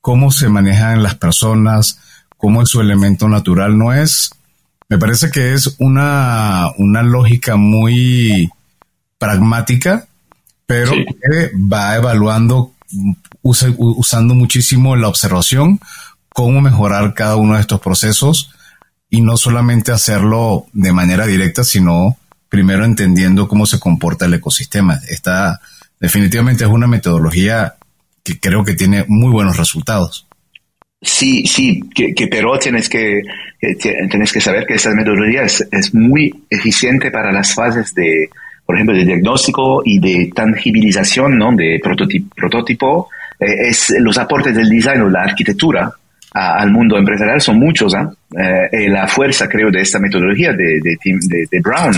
[0.00, 1.98] cómo se manejan las personas,
[2.36, 3.78] cómo es su elemento natural.
[3.78, 4.30] No es,
[4.88, 8.50] me parece que es una, una lógica muy
[9.18, 10.06] pragmática,
[10.66, 12.74] pero que va evaluando,
[13.42, 15.80] usando muchísimo la observación,
[16.28, 18.50] cómo mejorar cada uno de estos procesos
[19.10, 22.16] y no solamente hacerlo de manera directa, sino
[22.48, 25.00] primero entendiendo cómo se comporta el ecosistema.
[25.08, 25.60] Esta
[26.00, 27.74] definitivamente es una metodología
[28.22, 30.26] que creo que tiene muy buenos resultados.
[31.00, 33.22] Sí, sí, que, pero tienes que,
[33.60, 38.28] tienes que saber que esa metodología es, es, muy eficiente para las fases de,
[38.66, 41.54] por ejemplo, de diagnóstico y de tangibilización, ¿no?
[41.54, 42.34] De prototipo.
[42.34, 43.08] prototipo.
[43.38, 45.92] Eh, es los aportes del design o la arquitectura
[46.38, 47.94] al mundo empresarial son muchos.
[47.94, 48.10] ¿ah?
[48.70, 51.94] Eh, la fuerza, creo, de esta metodología de, de, de, Brown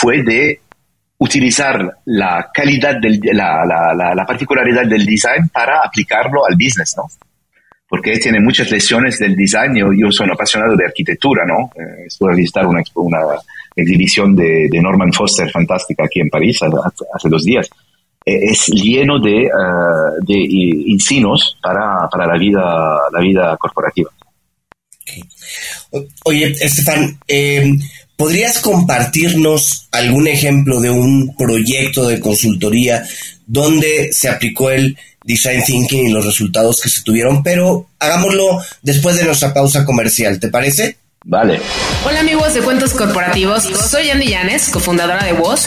[0.00, 0.60] fue de
[1.18, 7.04] utilizar la calidad, del, la, la, la, particularidad del design para aplicarlo al business, ¿no?
[7.88, 9.74] Porque tiene muchas lesiones del design.
[9.74, 11.70] Yo, yo soy apasionado de arquitectura, ¿no?
[11.74, 13.18] Eh, estuve a visitar una, una
[13.74, 17.68] exhibición de, de, Norman Foster fantástica aquí en París hace, dos días.
[18.28, 20.34] Es lleno de, uh, de
[20.86, 22.62] insinos para, para, la, vida,
[23.12, 24.10] la vida corporativa.
[26.24, 27.72] Oye, Estefan, eh,
[28.16, 33.04] ¿podrías compartirnos algún ejemplo de un proyecto de consultoría
[33.46, 37.42] donde se aplicó el design thinking y los resultados que se tuvieron?
[37.42, 40.98] Pero hagámoslo después de nuestra pausa comercial, ¿te parece?
[41.24, 41.60] Vale.
[42.06, 45.66] Hola amigos de Cuentos Corporativos, soy Andy Llanes, cofundadora de Voz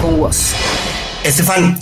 [0.00, 0.54] con vos.
[1.24, 1.76] Estefan,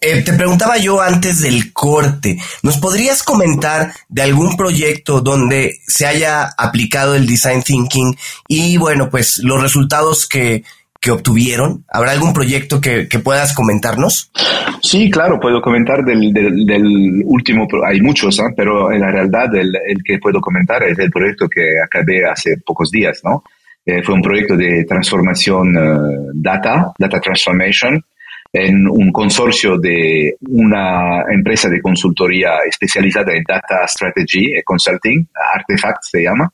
[0.00, 6.06] eh, te preguntaba yo antes del corte, ¿nos podrías comentar de algún proyecto donde se
[6.06, 8.16] haya aplicado el design thinking
[8.48, 10.64] y bueno, pues los resultados que,
[11.10, 11.84] obtuvieron?
[11.88, 14.30] ¿Habrá algún proyecto que, puedas comentarnos?
[14.82, 18.52] Sí, claro, puedo comentar del, del, último, hay muchos, ¿eh?
[18.56, 22.56] pero en la realidad el, el, que puedo comentar es el proyecto que acabé hace
[22.64, 23.44] pocos días, ¿no?
[23.84, 28.00] Eh, fue un proyecto de transformación eh, data, data transformation,
[28.52, 36.02] en un consorcio de una empresa de consultoría especializada en data strategy y consulting, Artefact
[36.02, 36.52] se llama.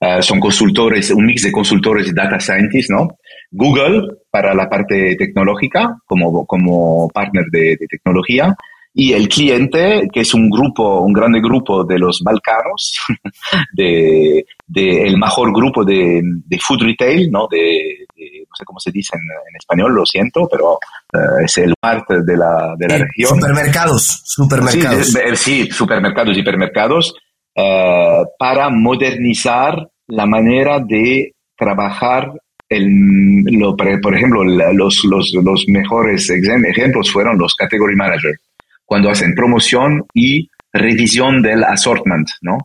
[0.00, 3.08] Eh, son consultores, un mix de consultores y data scientists, ¿no?
[3.50, 8.54] Google para la parte tecnológica como, como partner de, de tecnología
[8.98, 12.98] y el cliente, que es un grupo, un grande grupo de los Balcanos,
[13.74, 14.42] de,
[14.74, 16.22] el mejor grupo de,
[16.66, 17.46] food retail, ¿no?
[17.46, 20.78] De, no sé cómo se dice en, español, lo siento, pero
[21.12, 23.38] eh, es el parte de la, de la región.
[23.38, 25.14] Supermercados, supermercados.
[25.34, 27.14] Sí, supermercados y hipermercados,
[27.54, 32.32] eh, para modernizar la manera de trabajar
[32.66, 38.40] el, lo, por ejemplo, los, los, los mejores ejemplos fueron los category managers
[38.86, 42.56] cuando hacen promoción y revisión del assortment, ¿no?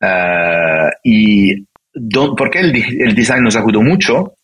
[0.00, 1.64] Uh, y
[2.10, 4.34] ¿por qué el, el, design nos ayudó mucho?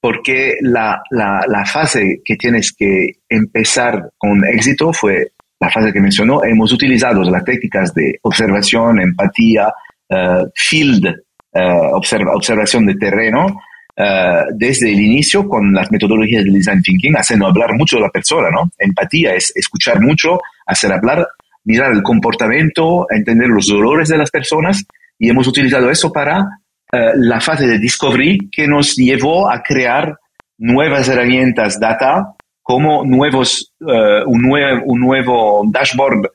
[0.00, 6.00] Porque la, la, la, fase que tienes que empezar con éxito fue la fase que
[6.00, 6.44] mencionó.
[6.44, 9.68] Hemos utilizado las técnicas de observación, empatía,
[10.10, 13.58] uh, field, uh, observa, observación de terreno,
[13.98, 18.10] eh, desde el inicio con las metodologías del design thinking, haciendo hablar mucho de la
[18.10, 18.70] persona, ¿no?
[18.78, 21.26] Empatía es escuchar mucho, hacer hablar,
[21.64, 24.84] mirar el comportamiento, entender los dolores de las personas
[25.18, 26.60] y hemos utilizado eso para
[26.92, 30.18] eh, la fase de discovery que nos llevó a crear
[30.58, 36.32] nuevas herramientas data como nuevos, eh, un, nuevo, un nuevo dashboard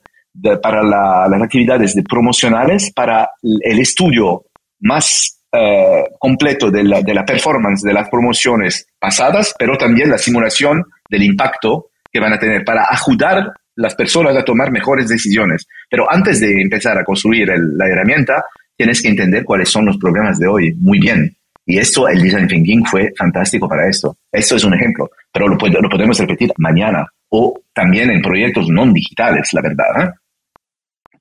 [0.62, 0.82] para
[1.28, 4.46] las actividades de promocionales, para el estudio
[4.80, 10.18] más eh, completo de la, de la performance de las promociones pasadas, pero también la
[10.18, 15.66] simulación del impacto que van a tener para ayudar las personas a tomar mejores decisiones.
[15.90, 18.44] Pero antes de empezar a construir la herramienta,
[18.76, 21.34] tienes que entender cuáles son los problemas de hoy muy bien.
[21.64, 24.16] Y esto, el design thinking fue fantástico para esto.
[24.30, 28.90] Esto es un ejemplo, pero lo, lo podemos repetir mañana o también en proyectos no
[28.92, 30.02] digitales, la verdad.
[30.02, 30.10] ¿eh?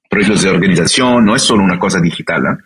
[0.10, 2.44] Proyectos de organización no es solo una cosa digital.
[2.46, 2.63] ¿eh?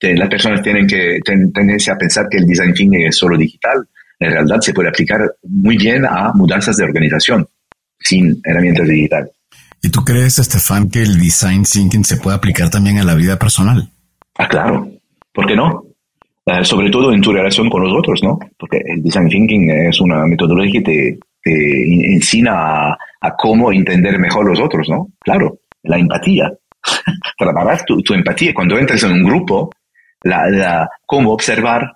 [0.00, 3.86] Las personas tienen que tendencia a pensar que el design thinking es solo digital.
[4.20, 7.46] En realidad se puede aplicar muy bien a mudanzas de organización
[7.98, 9.30] sin herramientas digitales.
[9.82, 13.38] ¿Y tú crees, Estefan, que el design thinking se puede aplicar también a la vida
[13.38, 13.88] personal?
[14.36, 14.88] Ah, claro.
[15.32, 15.84] ¿Por qué no?
[16.46, 18.38] Eh, sobre todo en tu relación con los otros, ¿no?
[18.58, 24.46] Porque el design thinking es una metodología que te, enseña a, a, cómo entender mejor
[24.46, 25.08] los otros, ¿no?
[25.20, 26.50] Claro, la empatía.
[27.38, 28.52] Trabajar tu, tu empatía.
[28.54, 29.70] Cuando entras en un grupo,
[30.22, 31.92] la, cómo observar,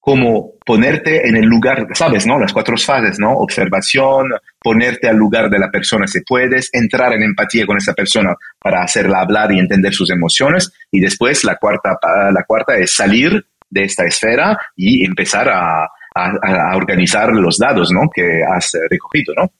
[0.00, 2.38] cómo ponerte en el lugar, sabes, ¿no?
[2.38, 3.32] Las cuatro fases, ¿no?
[3.32, 8.34] Observación, ponerte al lugar de la persona si puedes, entrar en empatía con esa persona
[8.58, 10.72] para hacerla hablar y entender sus emociones.
[10.90, 16.76] Y después la cuarta, la cuarta es salir de esta esfera y empezar a, a,
[16.76, 18.08] organizar los datos ¿no?
[18.12, 19.52] que has recogido, ¿no?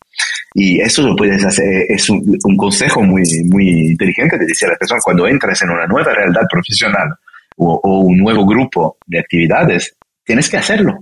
[0.55, 4.79] Y eso lo puedes hacer, es un, consejo muy, muy inteligente de decir a la
[4.79, 7.15] persona cuando entras en una nueva realidad profesional
[7.59, 10.99] o, un nuevo grupo de actividades, tienes que hacerlo.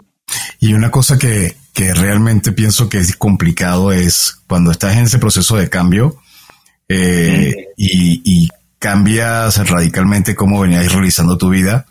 [0.58, 5.18] Y una cosa que, que realmente pienso que es complicado es cuando estás en ese
[5.18, 6.16] proceso de cambio
[6.88, 8.48] eh, y, y
[8.78, 11.86] cambias radicalmente cómo venías realizando tu vida,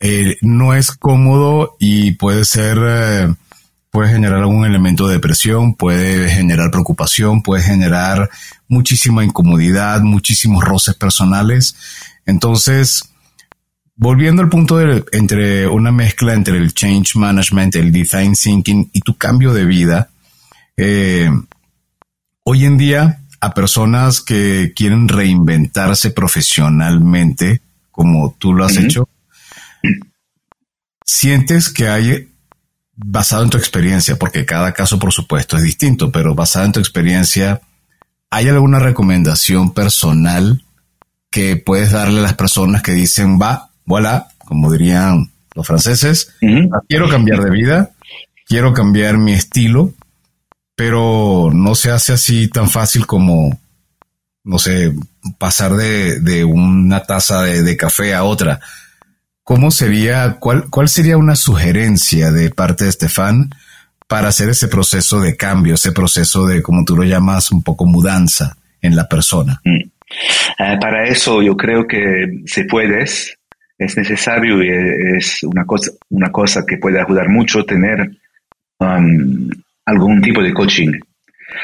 [0.00, 3.34] eh, no es cómodo y puede ser, eh,
[3.90, 8.30] puede generar algún elemento de depresión, puede generar preocupación, puede generar
[8.68, 11.74] muchísima incomodidad, muchísimos roces personales.
[12.26, 13.10] Entonces,
[13.98, 19.00] volviendo al punto de entre una mezcla entre el change management, el design thinking y
[19.00, 20.08] tu cambio de vida,
[20.76, 21.28] eh,
[22.44, 29.08] hoy en día a personas que quieren reinventarse profesionalmente, como tú lo has hecho,
[31.04, 32.28] sientes que hay,
[32.94, 36.80] basado en tu experiencia, porque cada caso por supuesto es distinto, pero basado en tu
[36.80, 37.60] experiencia,
[38.30, 40.62] ¿hay alguna recomendación personal
[41.30, 46.36] que puedes darle a las personas que dicen, va, voilà, como dirían los franceses,
[46.88, 47.90] quiero cambiar de vida,
[48.46, 49.92] quiero cambiar mi estilo,
[50.76, 53.58] pero no se hace así tan fácil como,
[54.44, 54.92] no sé,
[55.38, 58.60] pasar de, una taza de café a otra.
[59.48, 63.48] ¿cómo sería, cuál, cuál sería una sugerencia de parte de Estefan
[64.06, 67.86] para hacer ese proceso de cambio, ese proceso de, como tú lo llamas, un poco
[67.86, 69.62] mudanza en la persona?
[69.64, 69.88] Mm.
[70.58, 73.37] Eh, para eso yo creo que si puedes,
[73.78, 78.10] es necesario y es una cosa, una cosa que puede ayudar mucho tener
[78.80, 79.48] um,
[79.86, 80.92] algún tipo de coaching,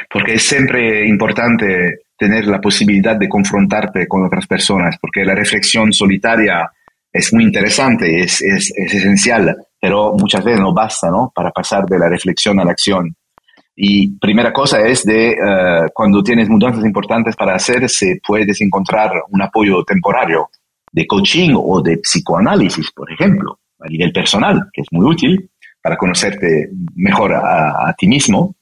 [0.09, 5.93] porque es siempre importante tener la posibilidad de confrontarte con otras personas, porque la reflexión
[5.93, 6.71] solitaria
[7.13, 11.33] es muy interesante, es, es, es, esencial, pero muchas veces no basta, ¿no?
[11.35, 13.15] Para pasar de la reflexión a la acción.
[13.77, 19.11] Y primera cosa es de eh, cuando tienes mudanzas importantes para hacer, se puedes encontrar
[19.31, 20.49] un apoyo temporario
[20.95, 25.51] de coaching o de psicoanálisis, por ejemplo, a nivel personal, que es muy útil
[25.83, 28.55] para conocerte mejor a, ti mismo.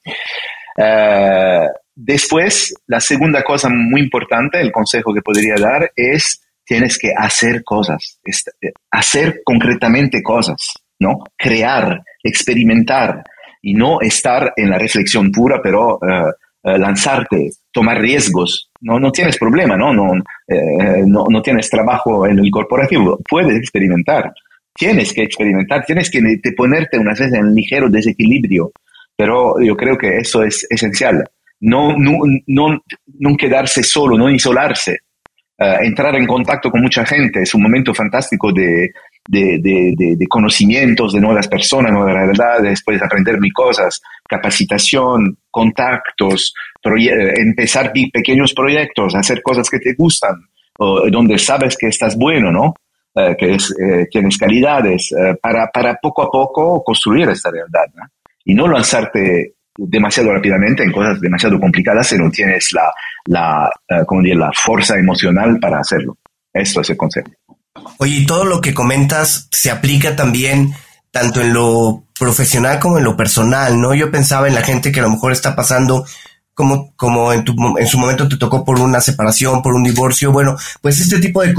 [0.76, 7.12] Eh, después, la segunda cosa muy importante, el consejo que podría dar es tienes que
[7.14, 11.18] hacer cosas, eh, hacer concretamente cosas, ¿no?
[11.36, 13.22] Crear, experimentar
[13.60, 16.32] y no estar en la reflexión pura, pero eh,
[16.64, 18.70] eh, lanzarte, tomar riesgos.
[18.82, 19.92] No, no tienes problema, ¿no?
[19.92, 20.12] No,
[21.06, 24.32] no, no tienes trabajo en el corporativo, puedes experimentar.
[24.74, 26.20] Tienes que experimentar, tienes que
[26.56, 28.72] ponerte una vez en ligero desequilibrio,
[29.16, 31.24] pero yo creo que eso es esencial.
[31.60, 32.82] No, no, no,
[33.20, 34.98] no quedarse solo, no isolarse,
[35.58, 37.42] eh, entrar en contacto con mucha gente.
[37.42, 38.90] Es un momento fantástico de,
[39.28, 46.54] de, conocimientos de nuevas personas, nuevas realidades, puedes aprender mil cosas, capacitación, contactos,
[46.84, 50.34] eh, empezar pequeños proyectos, hacer cosas que te gustan,
[50.78, 52.74] donde sabes que estás bueno, ¿no?
[53.14, 53.74] Eh, que es,
[54.10, 58.08] tienes calidades, para, para poco a poco construir esta realidad.
[58.44, 64.98] Y no lanzarte demasiado rápidamente en cosas demasiado complicadas si no tienes la, la fuerza
[64.98, 66.16] emocional para hacerlo.
[66.52, 67.32] Esto es el concepto.
[67.98, 70.74] Oye, y todo lo que comentas se aplica también
[71.10, 73.94] tanto en lo profesional como en lo personal, ¿no?
[73.94, 76.06] Yo pensaba en la gente que a lo mejor está pasando
[76.54, 80.32] como, como en, tu, en su momento te tocó por una separación, por un divorcio.
[80.32, 81.54] Bueno, pues este tipo de,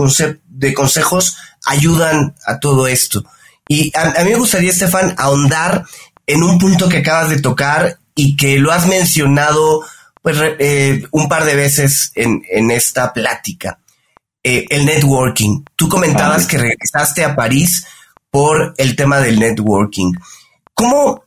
[0.47, 3.23] de consejos ayudan a todo esto.
[3.67, 5.85] Y a, mí me gustaría, Estefan, ahondar
[6.27, 9.81] en un punto que acabas de tocar y que lo has mencionado
[10.21, 13.79] pues eh, un par de veces en, en esta plática.
[14.43, 15.63] Eh, el networking.
[15.77, 17.85] Tú comentabas que regresaste a París
[18.29, 20.11] por el tema del networking.
[20.73, 21.23] ¿Cómo,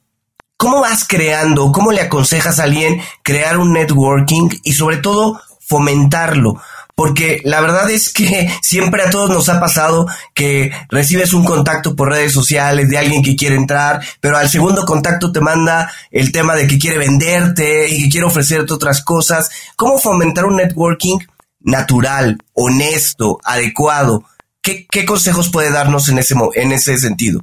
[0.59, 6.61] ¿Cómo vas creando, cómo le aconsejas a alguien crear un networking y sobre todo fomentarlo?
[6.97, 11.95] porque la verdad es que siempre a todos nos ha pasado que recibes un contacto
[11.95, 16.33] por redes sociales de alguien que quiere entrar, pero al segundo contacto te manda el
[16.33, 19.51] tema de que quiere venderte y que quiere ofrecerte otras cosas.
[19.77, 21.19] ¿Cómo fomentar un networking
[21.61, 24.25] natural, honesto, adecuado?
[24.63, 27.41] ¿Qué, consejos puede darnos en ese, en ese sentido?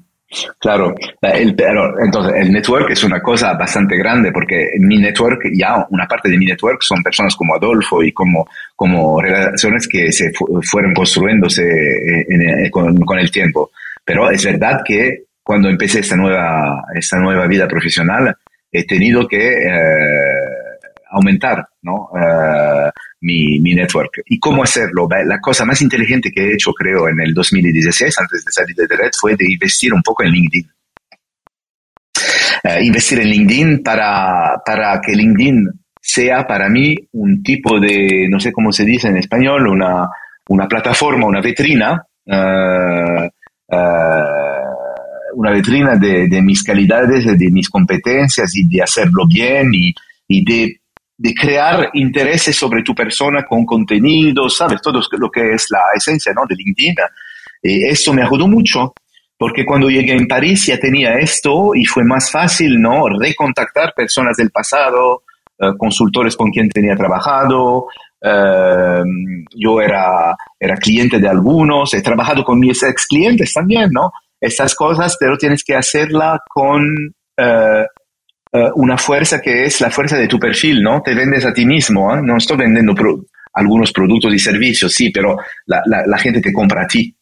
[0.59, 1.55] Claro, el,
[2.03, 6.37] entonces el network es una cosa bastante grande porque mi network, ya una parte de
[6.37, 10.31] mi network son personas como Adolfo y como, como relaciones que se
[10.63, 13.71] fueron construyéndose eh, con, el tiempo.
[14.03, 18.35] Pero es verdad que cuando empecé esta nueva, esta nueva vida profesional,
[18.71, 20.53] he tenido que eh,
[21.11, 22.09] aumentar ¿no?
[22.15, 22.89] Eh,
[23.23, 24.21] mi, mi, network.
[24.25, 25.07] ¿Y cómo hacerlo?
[25.25, 28.95] La cosa más inteligente que he hecho, creo, en el 2016, antes de salir de
[28.95, 30.69] Red, fue de investir un poco en LinkedIn.
[32.65, 35.69] Uh, investir en LinkedIn para, para que LinkedIn
[35.99, 40.07] sea para mí un tipo de, no sé cómo se dice en español, una,
[40.49, 43.25] una plataforma, una vitrina, uh,
[43.67, 44.33] uh,
[45.35, 49.93] una vitrina de, de, mis calidades, de mis competencias y de hacerlo bien y,
[50.27, 50.82] y de
[51.17, 54.81] de crear intereses sobre tu persona con contenido, ¿sabes?
[54.81, 56.43] Todo lo que es la esencia ¿no?
[56.47, 56.95] de LinkedIn.
[57.61, 58.93] Eh, eso me ayudó mucho
[59.37, 63.09] porque cuando llegué en París ya tenía esto y fue más fácil, ¿no?
[63.09, 65.23] Recontactar personas del pasado,
[65.59, 67.87] eh, consultores con quien tenía trabajado.
[68.21, 69.03] Eh,
[69.55, 74.13] yo era, era cliente de algunos, he trabajado con mis ex clientes también, ¿no?
[74.39, 77.85] Estas cosas, pero tienes que hacerla con eh,
[78.75, 81.01] una fuerza que es la fuerza de tu perfil, ¿no?
[81.01, 82.21] Te vendes a ti mismo, ¿eh?
[82.21, 82.93] No estoy vendiendo
[83.53, 87.15] algunos productos y servicios, sí, pero la, la, gente te compra a ti.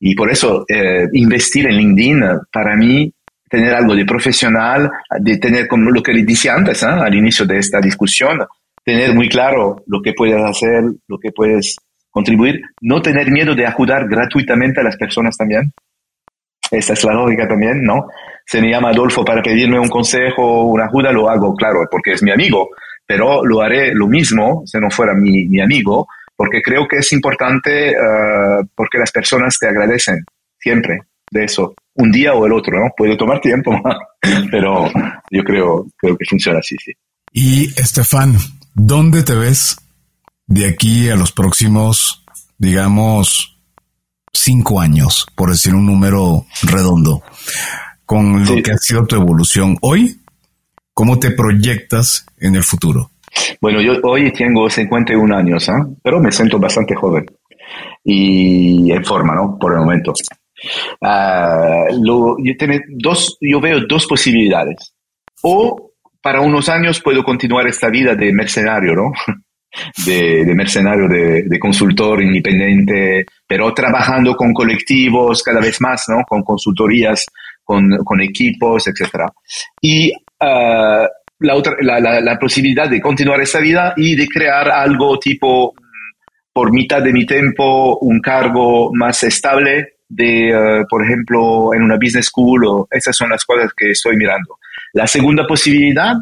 [0.00, 2.22] Y por eso eh, investir en LinkedIn,
[2.52, 3.12] para mí,
[3.48, 7.58] tener algo de profesional, de tener, como lo que le dije antes, al inicio de
[7.58, 8.40] esta discusión,
[8.84, 11.76] tener muy claro lo que puedes hacer, lo que puedes
[12.10, 15.72] contribuir, no tener miedo de ayudar gratuitamente a las personas también.
[16.78, 18.06] Esa es la lógica también, ¿no?
[18.46, 22.22] se me llama Adolfo para pedirme un consejo una ayuda, lo hago, claro, porque es
[22.22, 22.70] mi amigo,
[23.06, 26.06] pero lo haré lo mismo si no fuera mi, mi amigo,
[26.36, 30.24] porque creo que es importante, uh, porque las personas te agradecen
[30.58, 31.00] siempre
[31.30, 32.90] de eso, un día o el otro, ¿no?
[32.96, 33.72] Puede tomar tiempo,
[34.50, 34.90] pero
[35.30, 36.92] yo creo, creo que funciona así, sí.
[37.32, 38.36] Y Estefan,
[38.74, 39.76] ¿dónde te ves
[40.46, 42.24] de aquí a los próximos,
[42.58, 43.53] digamos,
[44.34, 47.22] cinco años, por decir un número redondo?
[48.06, 50.20] con lo que ha sido tu evolución hoy,
[50.92, 53.10] ¿cómo te proyectas en el futuro?
[53.60, 55.72] Bueno, yo hoy tengo 51 años, ¿eh?
[56.02, 57.26] pero me siento bastante joven
[58.04, 59.58] y en forma, ¿no?
[59.58, 60.12] Por el momento.
[61.00, 62.52] Uh, lo, yo,
[62.88, 64.94] dos, yo veo dos posibilidades.
[65.42, 69.12] O para unos años puedo continuar esta vida de mercenario, ¿no?
[70.06, 76.22] De, mercenario, de, consultor independiente, pero trabajando con colectivos cada vez más, ¿no?
[76.24, 77.26] Con consultorías
[77.64, 79.24] con, equipos, etc.
[79.80, 81.06] Y uh,
[81.40, 86.72] la, otra, la, posibilidad de continuar esa vida y de crear algo tipo, mm, por
[86.72, 92.26] mitad de mi tiempo, un cargo más estable de, uh, por ejemplo, en una business
[92.26, 94.58] school, o esas son las cosas que estoy mirando.
[94.92, 96.14] La segunda posibilidad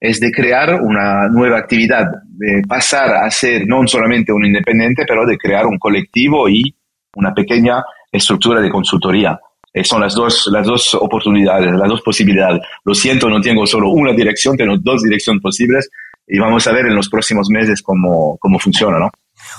[0.00, 5.26] es de crear una nueva actividad, de pasar a ser no solamente un independiente, pero
[5.26, 6.74] de crear un colectivo y
[7.16, 9.38] una pequeña estructura de consultoría.
[9.72, 12.62] Eh, son las dos, las dos oportunidades, las dos posibilidades.
[12.84, 15.90] Lo siento, no tengo solo una dirección, tengo dos direcciones posibles
[16.26, 19.10] y vamos a ver en los próximos meses cómo, cómo funciona, ¿no?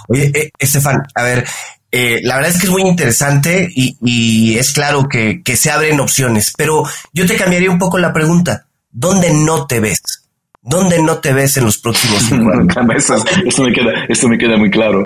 [0.07, 1.45] Oye, eh, Estefan, a ver,
[1.91, 5.99] eh, la verdad es que es muy interesante y, es claro que, que, se abren
[5.99, 6.83] opciones, pero
[7.13, 8.65] yo te cambiaría un poco la pregunta.
[8.89, 10.20] ¿Dónde no te ves?
[10.61, 12.75] ¿Dónde no te ves en los próximos cinco años?
[13.45, 15.03] esto, me queda, esto me queda muy claro.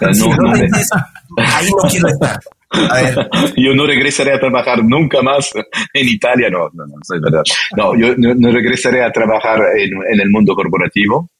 [0.00, 2.40] No, no, ahí no quiero estar.
[3.56, 7.42] yo no regresaré a trabajar nunca más en Italia, no, no, no, es verdad.
[7.76, 11.30] No, yo no, regresaré a trabajar en, en el mundo corporativo.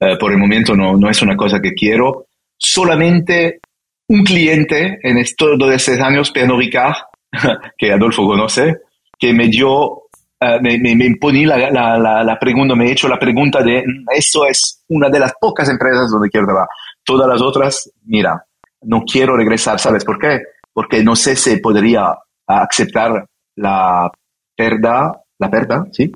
[0.00, 2.26] Uh, por el momento no, no es una cosa que quiero.
[2.56, 3.60] Solamente
[4.08, 6.96] un cliente en estos dos años, Pernod Ricard,
[7.78, 8.78] que Adolfo conoce,
[9.18, 9.99] que me dio,
[10.40, 13.62] uh, me, me, me imponí la, la, la, la, pregunta, me he hecho la pregunta
[13.62, 13.84] de,
[14.16, 16.68] eso es una de las pocas empresas donde quiero trabajar.
[17.04, 18.44] Todas las otras, mira,
[18.82, 20.40] no quiero regresar, ¿sabes por qué?
[20.72, 22.14] porque no sé si podría
[22.46, 23.26] aceptar
[23.56, 24.10] la
[24.56, 26.10] pérdida, la pérdida, ¿sí?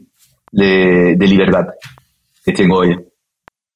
[0.51, 1.67] De, de libertad
[2.45, 2.97] que tengo hoy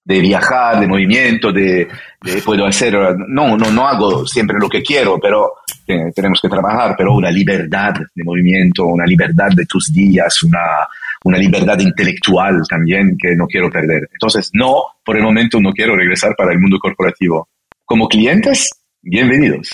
[0.04, 1.88] de viajar, de movimiento, de,
[2.22, 2.94] de, puedo hacer,
[3.28, 5.54] no, no, no hago siempre lo que quiero, pero
[5.86, 10.86] eh, tenemos que trabajar, pero una libertad de movimiento, una libertad de tus días, una,
[11.24, 14.08] una libertad intelectual también que no quiero perder.
[14.12, 17.48] Entonces, no, por el momento no quiero regresar para el mundo corporativo.
[17.84, 18.68] Como clientes,
[19.00, 19.70] bienvenidos.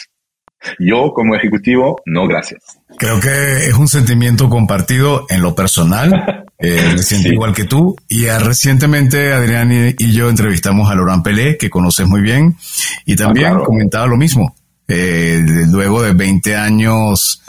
[0.78, 2.78] Yo como ejecutivo, no gracias.
[2.97, 6.43] Creo que es un sentimiento compartido en lo personal.
[6.64, 7.96] Eh, igual que tú.
[8.08, 12.56] Y ah, recientemente Adrián y, yo entrevistamos a Laurent Pelé, que conoces muy bien,
[13.04, 14.54] y también ah, comentaba lo mismo.
[14.88, 17.42] Eh, luego de 20 años,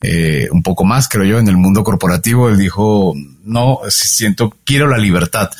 [0.00, 3.14] eh, un poco más, creo yo, en el mundo corporativo, él dijo,
[3.44, 5.50] no, siento, quiero la libertad.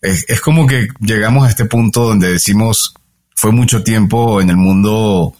[0.00, 2.94] Es, es como que llegamos a este punto donde decimos,
[3.34, 5.34] fue mucho tiempo en el mundo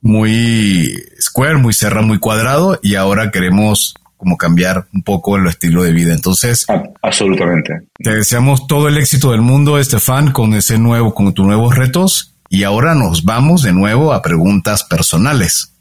[0.00, 5.82] muy square, muy cerrado, muy cuadrado y ahora queremos como cambiar un poco el estilo
[5.82, 6.14] de vida.
[6.14, 6.64] Entonces,
[7.02, 7.88] absolutamente.
[7.98, 12.36] Te deseamos todo el éxito del mundo, Estefan, con ese nuevo, con tus nuevos retos.
[12.48, 15.74] Y ahora nos vamos de nuevo a preguntas personales.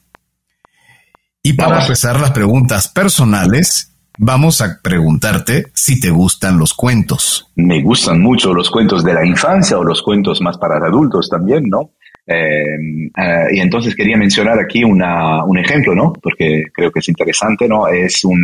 [1.43, 7.47] Y para empezar las preguntas personales, vamos a preguntarte si te gustan los cuentos.
[7.55, 11.65] Me gustan mucho los cuentos de la infancia o los cuentos más para adultos también,
[11.69, 11.91] ¿no?
[12.27, 16.13] Eh, eh, y entonces quería mencionar aquí una, un ejemplo, ¿no?
[16.13, 17.87] Porque creo que es interesante, ¿no?
[17.87, 18.41] Es un,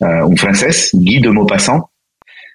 [0.00, 1.84] uh, un francés, Guy de Maupassant,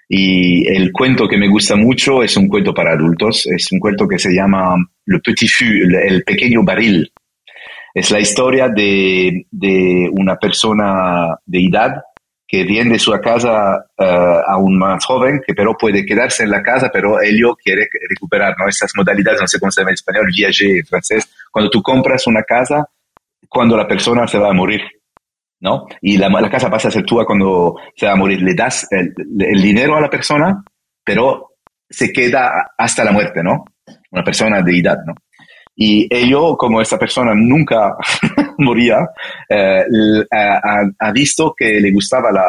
[0.10, 4.08] y el cuento que me gusta mucho es un cuento para adultos, es un cuento
[4.08, 7.12] que se llama Le Petit Fût, el pequeño barril.
[7.94, 12.02] Es la historia de, de una persona de edad
[12.54, 14.04] que viene de su casa uh,
[14.46, 18.54] a un más joven, que pero puede quedarse en la casa, pero ello quiere recuperar
[18.60, 18.68] ¿no?
[18.68, 22.28] esas modalidades, no sé cómo se llama en español, viager en francés, cuando tú compras
[22.28, 22.88] una casa,
[23.50, 24.82] cuando la persona se va a morir,
[25.62, 25.88] ¿no?
[26.00, 28.86] Y la, la casa pasa a ser tuya cuando se va a morir, le das
[28.92, 30.64] el, el dinero a la persona,
[31.04, 31.56] pero
[31.90, 33.66] se queda hasta la muerte, ¿no?
[34.12, 35.16] Una persona de edad, ¿no?
[35.76, 37.96] Y ello, como esta persona nunca
[38.60, 39.08] moría,
[39.50, 39.84] eh,
[40.32, 42.46] ha, ha, visto que le gustaba la,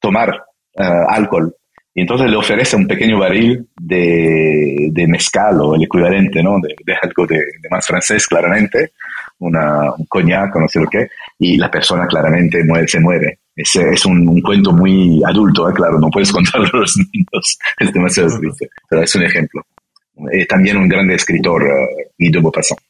[0.00, 0.44] tomar
[0.76, 1.54] eh, alcohol.
[1.96, 6.58] Y entonces le ofrece un pequeño barril de, de mezcal o el equivalente, ¿no?
[6.60, 8.92] De, de algo de, de, más francés, claramente,
[9.38, 11.08] una, un coñac no sé lo que,
[11.38, 13.38] y la persona claramente muere, se muere.
[13.54, 15.72] Es, es un, un, cuento muy adulto, ¿eh?
[15.72, 19.62] claro, no puedes contarlo a los niños, es demasiado triste, pero es un ejemplo.
[20.32, 22.80] Eh, también un gran escritor, uh, Guido Maupassant.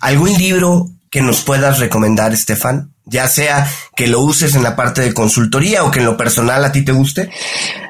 [0.00, 2.92] ¿Algún libro que nos puedas recomendar, Estefan?
[3.04, 6.64] Ya sea que lo uses en la parte de consultoría o que en lo personal
[6.64, 7.30] a ti te guste.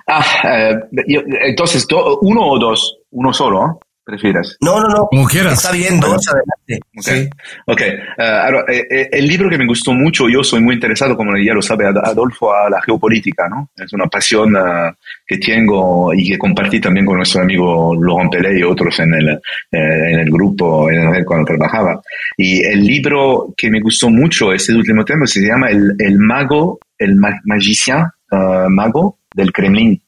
[0.07, 0.75] Ah, eh,
[1.07, 1.87] yo, entonces,
[2.23, 3.81] uno o dos, uno solo.
[4.09, 4.13] ¿Eh?
[4.13, 4.57] prefieres?
[4.61, 5.07] No, no, no.
[5.07, 5.55] Como quieras.
[5.55, 6.87] Está bien, dos, adelante.
[6.99, 7.25] Okay.
[7.25, 7.31] Sí.
[7.67, 7.81] Ok.
[8.19, 11.53] Uh, ahora, eh, el libro que me gustó mucho, yo soy muy interesado, como ya
[11.55, 13.71] lo sabe Adolfo, a la geopolítica, ¿no?
[13.77, 14.93] Es una pasión uh,
[15.27, 19.29] que tengo y que compartí también con nuestro amigo Laurent Pelé y otros en el,
[19.29, 19.39] eh,
[19.71, 22.01] en el grupo en el, cuando trabajaba.
[22.37, 26.79] Y el libro que me gustó mucho este último tiempo se llama El, el Mago,
[26.99, 30.01] el magicien uh, mago del Kremlin.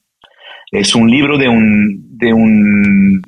[0.72, 3.22] Es un libro de un, de un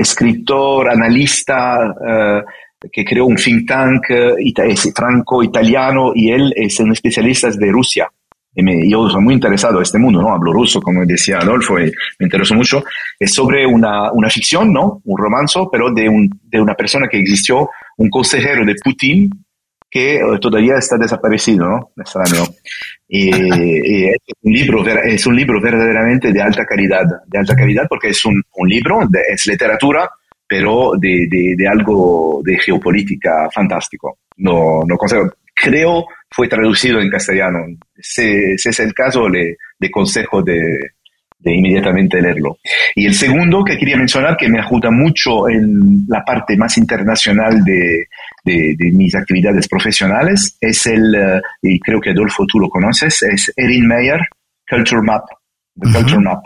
[0.00, 7.50] escritor, analista, uh, que creó un think tank uh, franco-italiano y él es un especialista
[7.50, 8.08] de Rusia.
[8.54, 10.32] Y me, yo soy muy interesado en este mundo, ¿no?
[10.32, 12.82] Hablo ruso, como decía Adolfo, y me interesó mucho.
[13.18, 15.00] Es sobre una, una ficción, ¿no?
[15.04, 17.68] Un romanzo, pero de, un, de una persona que existió,
[17.98, 19.30] un consejero de Putin,
[19.90, 21.90] que uh, todavía está desaparecido, ¿no?
[21.96, 22.44] Extraño.
[23.08, 27.86] Y, y es, un libro, es un libro verdaderamente de alta calidad, de alta calidad
[27.88, 30.10] porque es un, un libro, de, es literatura,
[30.46, 34.18] pero de, de, de, algo de geopolítica fantástico.
[34.36, 37.58] No, no consigo, creo fue traducido en castellano.
[37.98, 40.92] Si, si es el caso, le, le consejo de,
[41.38, 42.58] de inmediatamente leerlo.
[42.94, 47.62] Y el segundo que quería mencionar, que me ayuda mucho en la parte más internacional
[47.64, 48.06] de,
[48.44, 53.22] de, de mis actividades profesionales, es el, uh, y creo que Adolfo tú lo conoces,
[53.22, 54.20] es Erin Meyer,
[54.68, 55.24] Culture Map.
[55.80, 55.94] The uh -huh.
[55.94, 56.44] Culture Map.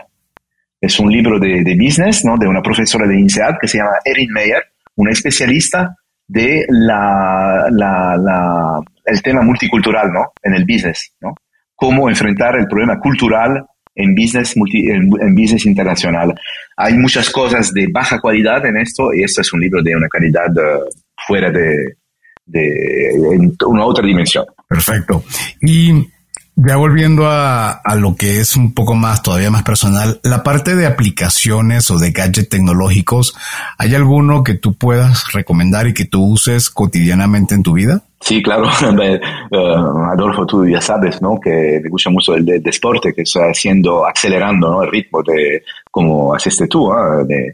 [0.79, 2.37] Es un libro de, de, business, ¿no?
[2.37, 4.63] De una profesora de INSEAD que se llama Erin Meyer,
[4.95, 5.95] una especialista
[6.27, 10.33] de la, la, la, el tema multicultural, ¿no?
[10.41, 11.33] En el business, ¿no?
[11.75, 13.65] Cómo enfrentar el problema cultural
[13.95, 16.33] en business, multi, en, business internacional.
[16.77, 20.07] Hay muchas cosas de baja calidad en esto y esto es un libro de una
[20.07, 20.89] calidad uh,
[21.27, 21.97] fuera de,
[22.45, 24.45] de en una otra dimensión.
[24.67, 25.23] Perfecto.
[25.61, 26.07] Y
[26.55, 30.75] ya volviendo a, a, lo que es un poco más, todavía más personal, la parte
[30.75, 33.35] de aplicaciones o de gadgets tecnológicos,
[33.77, 38.03] ¿hay alguno que tú puedas recomendar y que tú uses cotidianamente en tu vida?
[38.23, 38.63] Sí, claro.
[39.51, 41.37] uh, Adolfo, tú ya sabes, ¿no?
[41.41, 44.83] Que me gusta mucho el de, de deporte, que está haciendo, acelerando, ¿no?
[44.83, 45.61] El ritmo de,
[45.91, 47.25] como haces tú, ¿eh?
[47.25, 47.51] de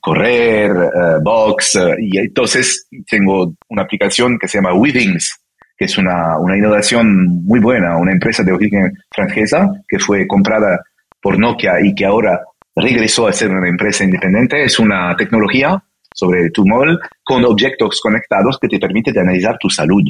[0.00, 5.40] correr, uh, box, uh, y entonces tengo una aplicación que se llama Withings,
[5.76, 10.80] que es una, una innovación muy buena, una empresa de origen francesa que fue comprada
[11.20, 12.40] por Nokia y que ahora
[12.76, 14.62] regresó a ser una empresa independiente.
[14.62, 15.82] Es una tecnología
[16.18, 20.02] sobre tu móvil con objetos conectados que te permite de analizar tu salud.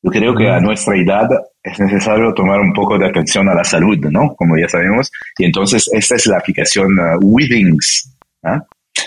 [0.00, 1.28] Yo creo que a nuestra edad
[1.62, 4.34] es necesario tomar un poco de atención a la salud, ¿no?
[4.36, 5.10] Como ya sabemos.
[5.36, 8.16] Y entonces esta es la aplicación uh, Withings.
[8.44, 8.58] ¿eh?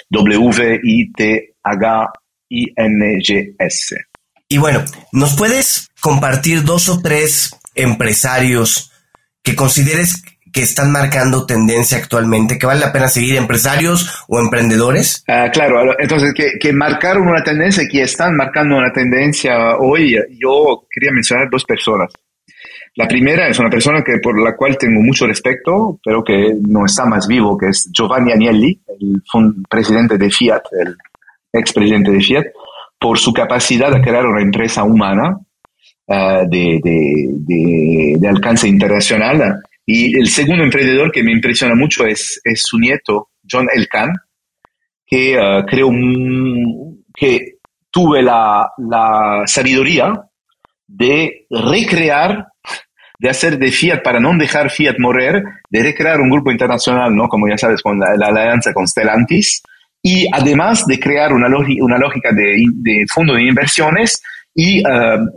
[0.09, 1.45] W-I-T-H-I-N-G-S.
[4.49, 8.91] Y bueno, ¿nos puedes compartir dos o tres empresarios
[9.41, 10.21] que consideres
[10.53, 15.23] que están marcando tendencia actualmente, que vale la pena seguir empresarios o emprendedores?
[15.27, 20.85] Uh, claro, entonces que, que, marcaron una tendencia, que están marcando una tendencia hoy, yo
[20.89, 22.11] quería mencionar dos personas.
[22.95, 26.85] La primera es una persona que, por la cual tengo mucho respeto, pero que no
[26.85, 29.23] está más vivo, que es Giovanni Agnelli, el
[29.69, 30.97] presidente de Fiat, el
[31.53, 32.45] expresidente de Fiat,
[32.99, 35.37] por su capacidad de crear una empresa humana
[36.07, 39.61] uh, de, de, de, alcance internacional.
[39.85, 44.13] Y el segundo emprendedor que me impresiona mucho es, es su nieto, John Elkan,
[45.05, 45.89] que uh, creo
[47.13, 47.55] que
[47.89, 50.13] tuve la, la sabiduría
[50.87, 52.47] de recrear
[53.21, 57.27] de hacer de Fiat para no dejar Fiat morir, de recrear un grupo internacional, ¿no?
[57.27, 59.61] Como ya sabes, con la, alianza con Stellantis,
[60.01, 61.47] y además de crear una,
[61.81, 64.23] una lógica de, de, fondo de inversiones
[64.55, 64.83] y eh,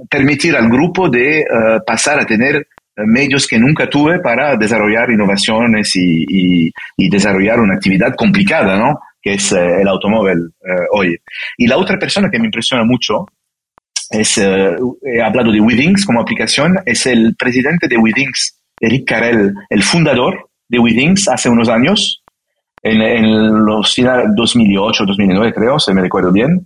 [0.08, 1.44] permitir al grupo de eh,
[1.86, 2.66] pasar a tener
[2.96, 8.98] medios que nunca tuve para desarrollar innovaciones y, y, desarrollar una actividad complicada, ¿no?
[9.20, 10.50] Que es el automóvil
[10.92, 11.16] hoy.
[11.56, 13.26] Y la otra persona que me impresiona mucho
[14.10, 19.54] es, eh, he hablado de Withings como aplicación, es el presidente de Withings, Eric Carell,
[19.70, 22.22] el fundador de Withings hace unos años,
[22.82, 26.64] en, en los finales 2008, 2009 creo, si me recuerdo bien.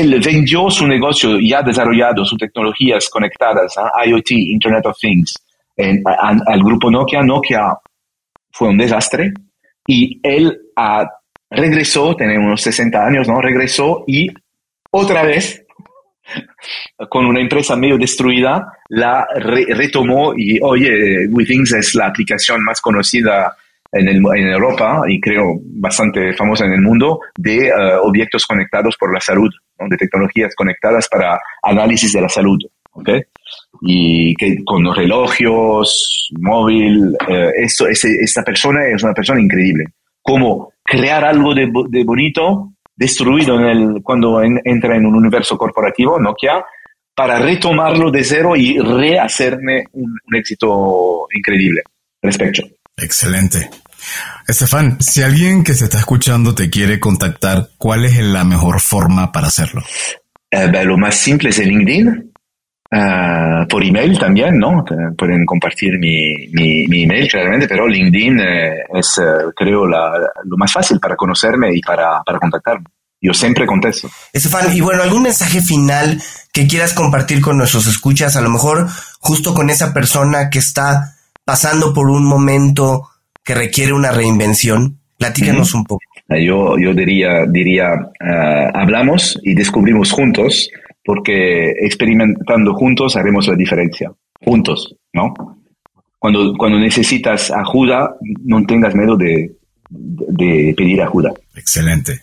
[0.00, 3.74] Él vendió su negocio ya desarrollado, sus tecnologías conectadas,
[4.06, 5.34] IoT, Internet of Things,
[5.76, 7.22] al grupo Nokia.
[7.22, 7.76] Nokia
[8.50, 9.32] fue un desastre
[9.86, 10.58] y él
[11.50, 13.40] regresó, tiene unos 60 años, ¿no?
[13.40, 14.28] Regresó y
[14.90, 15.64] otra vez
[17.10, 23.54] con una empresa medio destruida, la retomó y oye, WeThings es la aplicación más conocida
[23.92, 27.72] en, en, Europa y creo bastante famosa en el mundo de eh,
[28.02, 29.50] objetos conectados por la salud,
[29.88, 32.58] de tecnologías conectadas para análisis de la salud.
[32.92, 33.22] ¿okay?
[33.80, 39.86] Y que con los relojes, móvil, eh, esto, esta persona es una persona increíble.
[40.20, 46.20] Cómo crear algo de, de bonito destruido en el, cuando entra en un universo corporativo,
[46.20, 46.64] Nokia,
[47.14, 51.82] para retomarlo de cero y rehacerme un, éxito increíble
[52.20, 52.62] respecto.
[52.96, 53.68] Excelente.
[54.46, 59.32] Estefan, si alguien que se está escuchando te quiere contactar, ¿cuál es la mejor forma
[59.32, 59.82] para hacerlo?
[60.50, 62.32] Eh, lo más simple es el LinkedIn.
[62.94, 64.84] Uh, por email también, ¿no?
[65.16, 70.12] Pueden compartir mi, mi, email claramente, pero LinkedIn eh, es, eh, creo, la,
[70.44, 72.84] lo más fácil para conocerme y para, para contactarme.
[73.18, 74.10] Yo siempre contesto.
[74.30, 76.20] Estefan, y bueno, ¿algún mensaje final
[76.52, 78.36] que quieras compartir con nuestros escuchas?
[78.36, 78.86] A lo mejor
[79.20, 81.14] justo con esa persona que está
[81.46, 83.08] pasando por un momento
[83.44, 84.98] que requiere una reinvención.
[85.18, 86.02] Platícanos un poco.
[86.28, 90.70] Yo, yo diría, diría uh, hablamos y descubrimos juntos
[91.04, 95.34] porque experimentando juntos haremos la diferencia, juntos, ¿no?
[96.18, 98.14] Cuando, cuando necesitas ayuda,
[98.44, 99.56] no tengas miedo de,
[99.90, 101.32] de, pedir ayuda.
[101.56, 102.20] Excelente.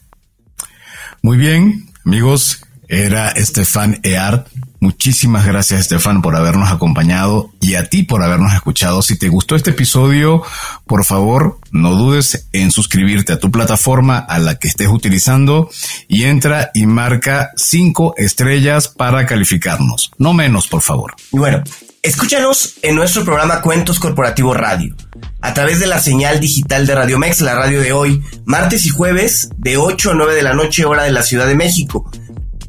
[1.22, 4.48] Muy bien, amigos, era Estefan Eart.
[4.82, 9.02] Muchísimas gracias, Estefan, por habernos acompañado y a ti por habernos escuchado.
[9.02, 10.42] Si te gustó este episodio,
[10.88, 15.70] por favor, no dudes en suscribirte a tu plataforma a la que estés utilizando
[16.08, 20.12] y entra y marca cinco estrellas para calificarnos.
[20.18, 21.14] No menos, por favor.
[21.34, 21.62] Y bueno,
[22.02, 24.96] escúchanos en nuestro programa Cuentos Corporativo Radio
[25.42, 28.90] a través de la señal digital de Radio Mex, la radio de hoy, martes y
[28.90, 32.10] jueves de 8 a 9 de la noche hora de la Ciudad de México.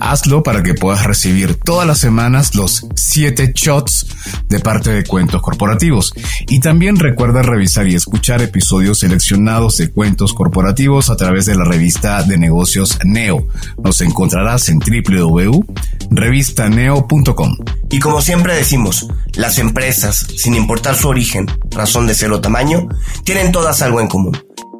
[0.01, 4.07] Hazlo para que puedas recibir todas las semanas los 7 shots
[4.49, 6.14] de parte de cuentos corporativos.
[6.46, 11.64] Y también recuerda revisar y escuchar episodios seleccionados de cuentos corporativos a través de la
[11.64, 13.49] revista de negocios Neo.
[13.82, 17.57] Nos encontrarás en www.revistaneo.com.
[17.90, 22.88] Y como siempre decimos, las empresas, sin importar su origen, razón de ser o tamaño,
[23.24, 24.38] tienen todas algo en común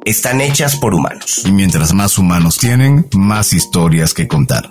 [0.09, 1.43] están hechas por humanos.
[1.45, 4.69] Y mientras más humanos tienen, más historias que contar.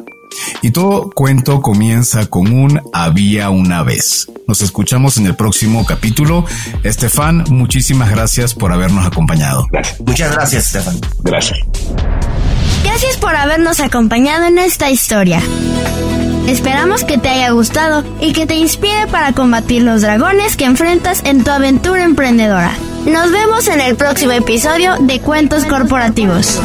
[0.63, 4.31] Y todo cuento comienza con un había una vez.
[4.47, 6.45] Nos escuchamos en el próximo capítulo.
[6.83, 9.67] Estefan, muchísimas gracias por habernos acompañado.
[10.05, 11.01] Muchas gracias, Estefan.
[11.23, 11.59] Gracias.
[12.85, 15.41] Gracias por habernos acompañado en esta historia.
[16.49, 21.23] Esperamos que te haya gustado y que te inspire para combatir los dragones que enfrentas
[21.25, 22.73] en tu aventura emprendedora.
[23.05, 26.59] Nos vemos en el próximo episodio de Cuentos Corporativos.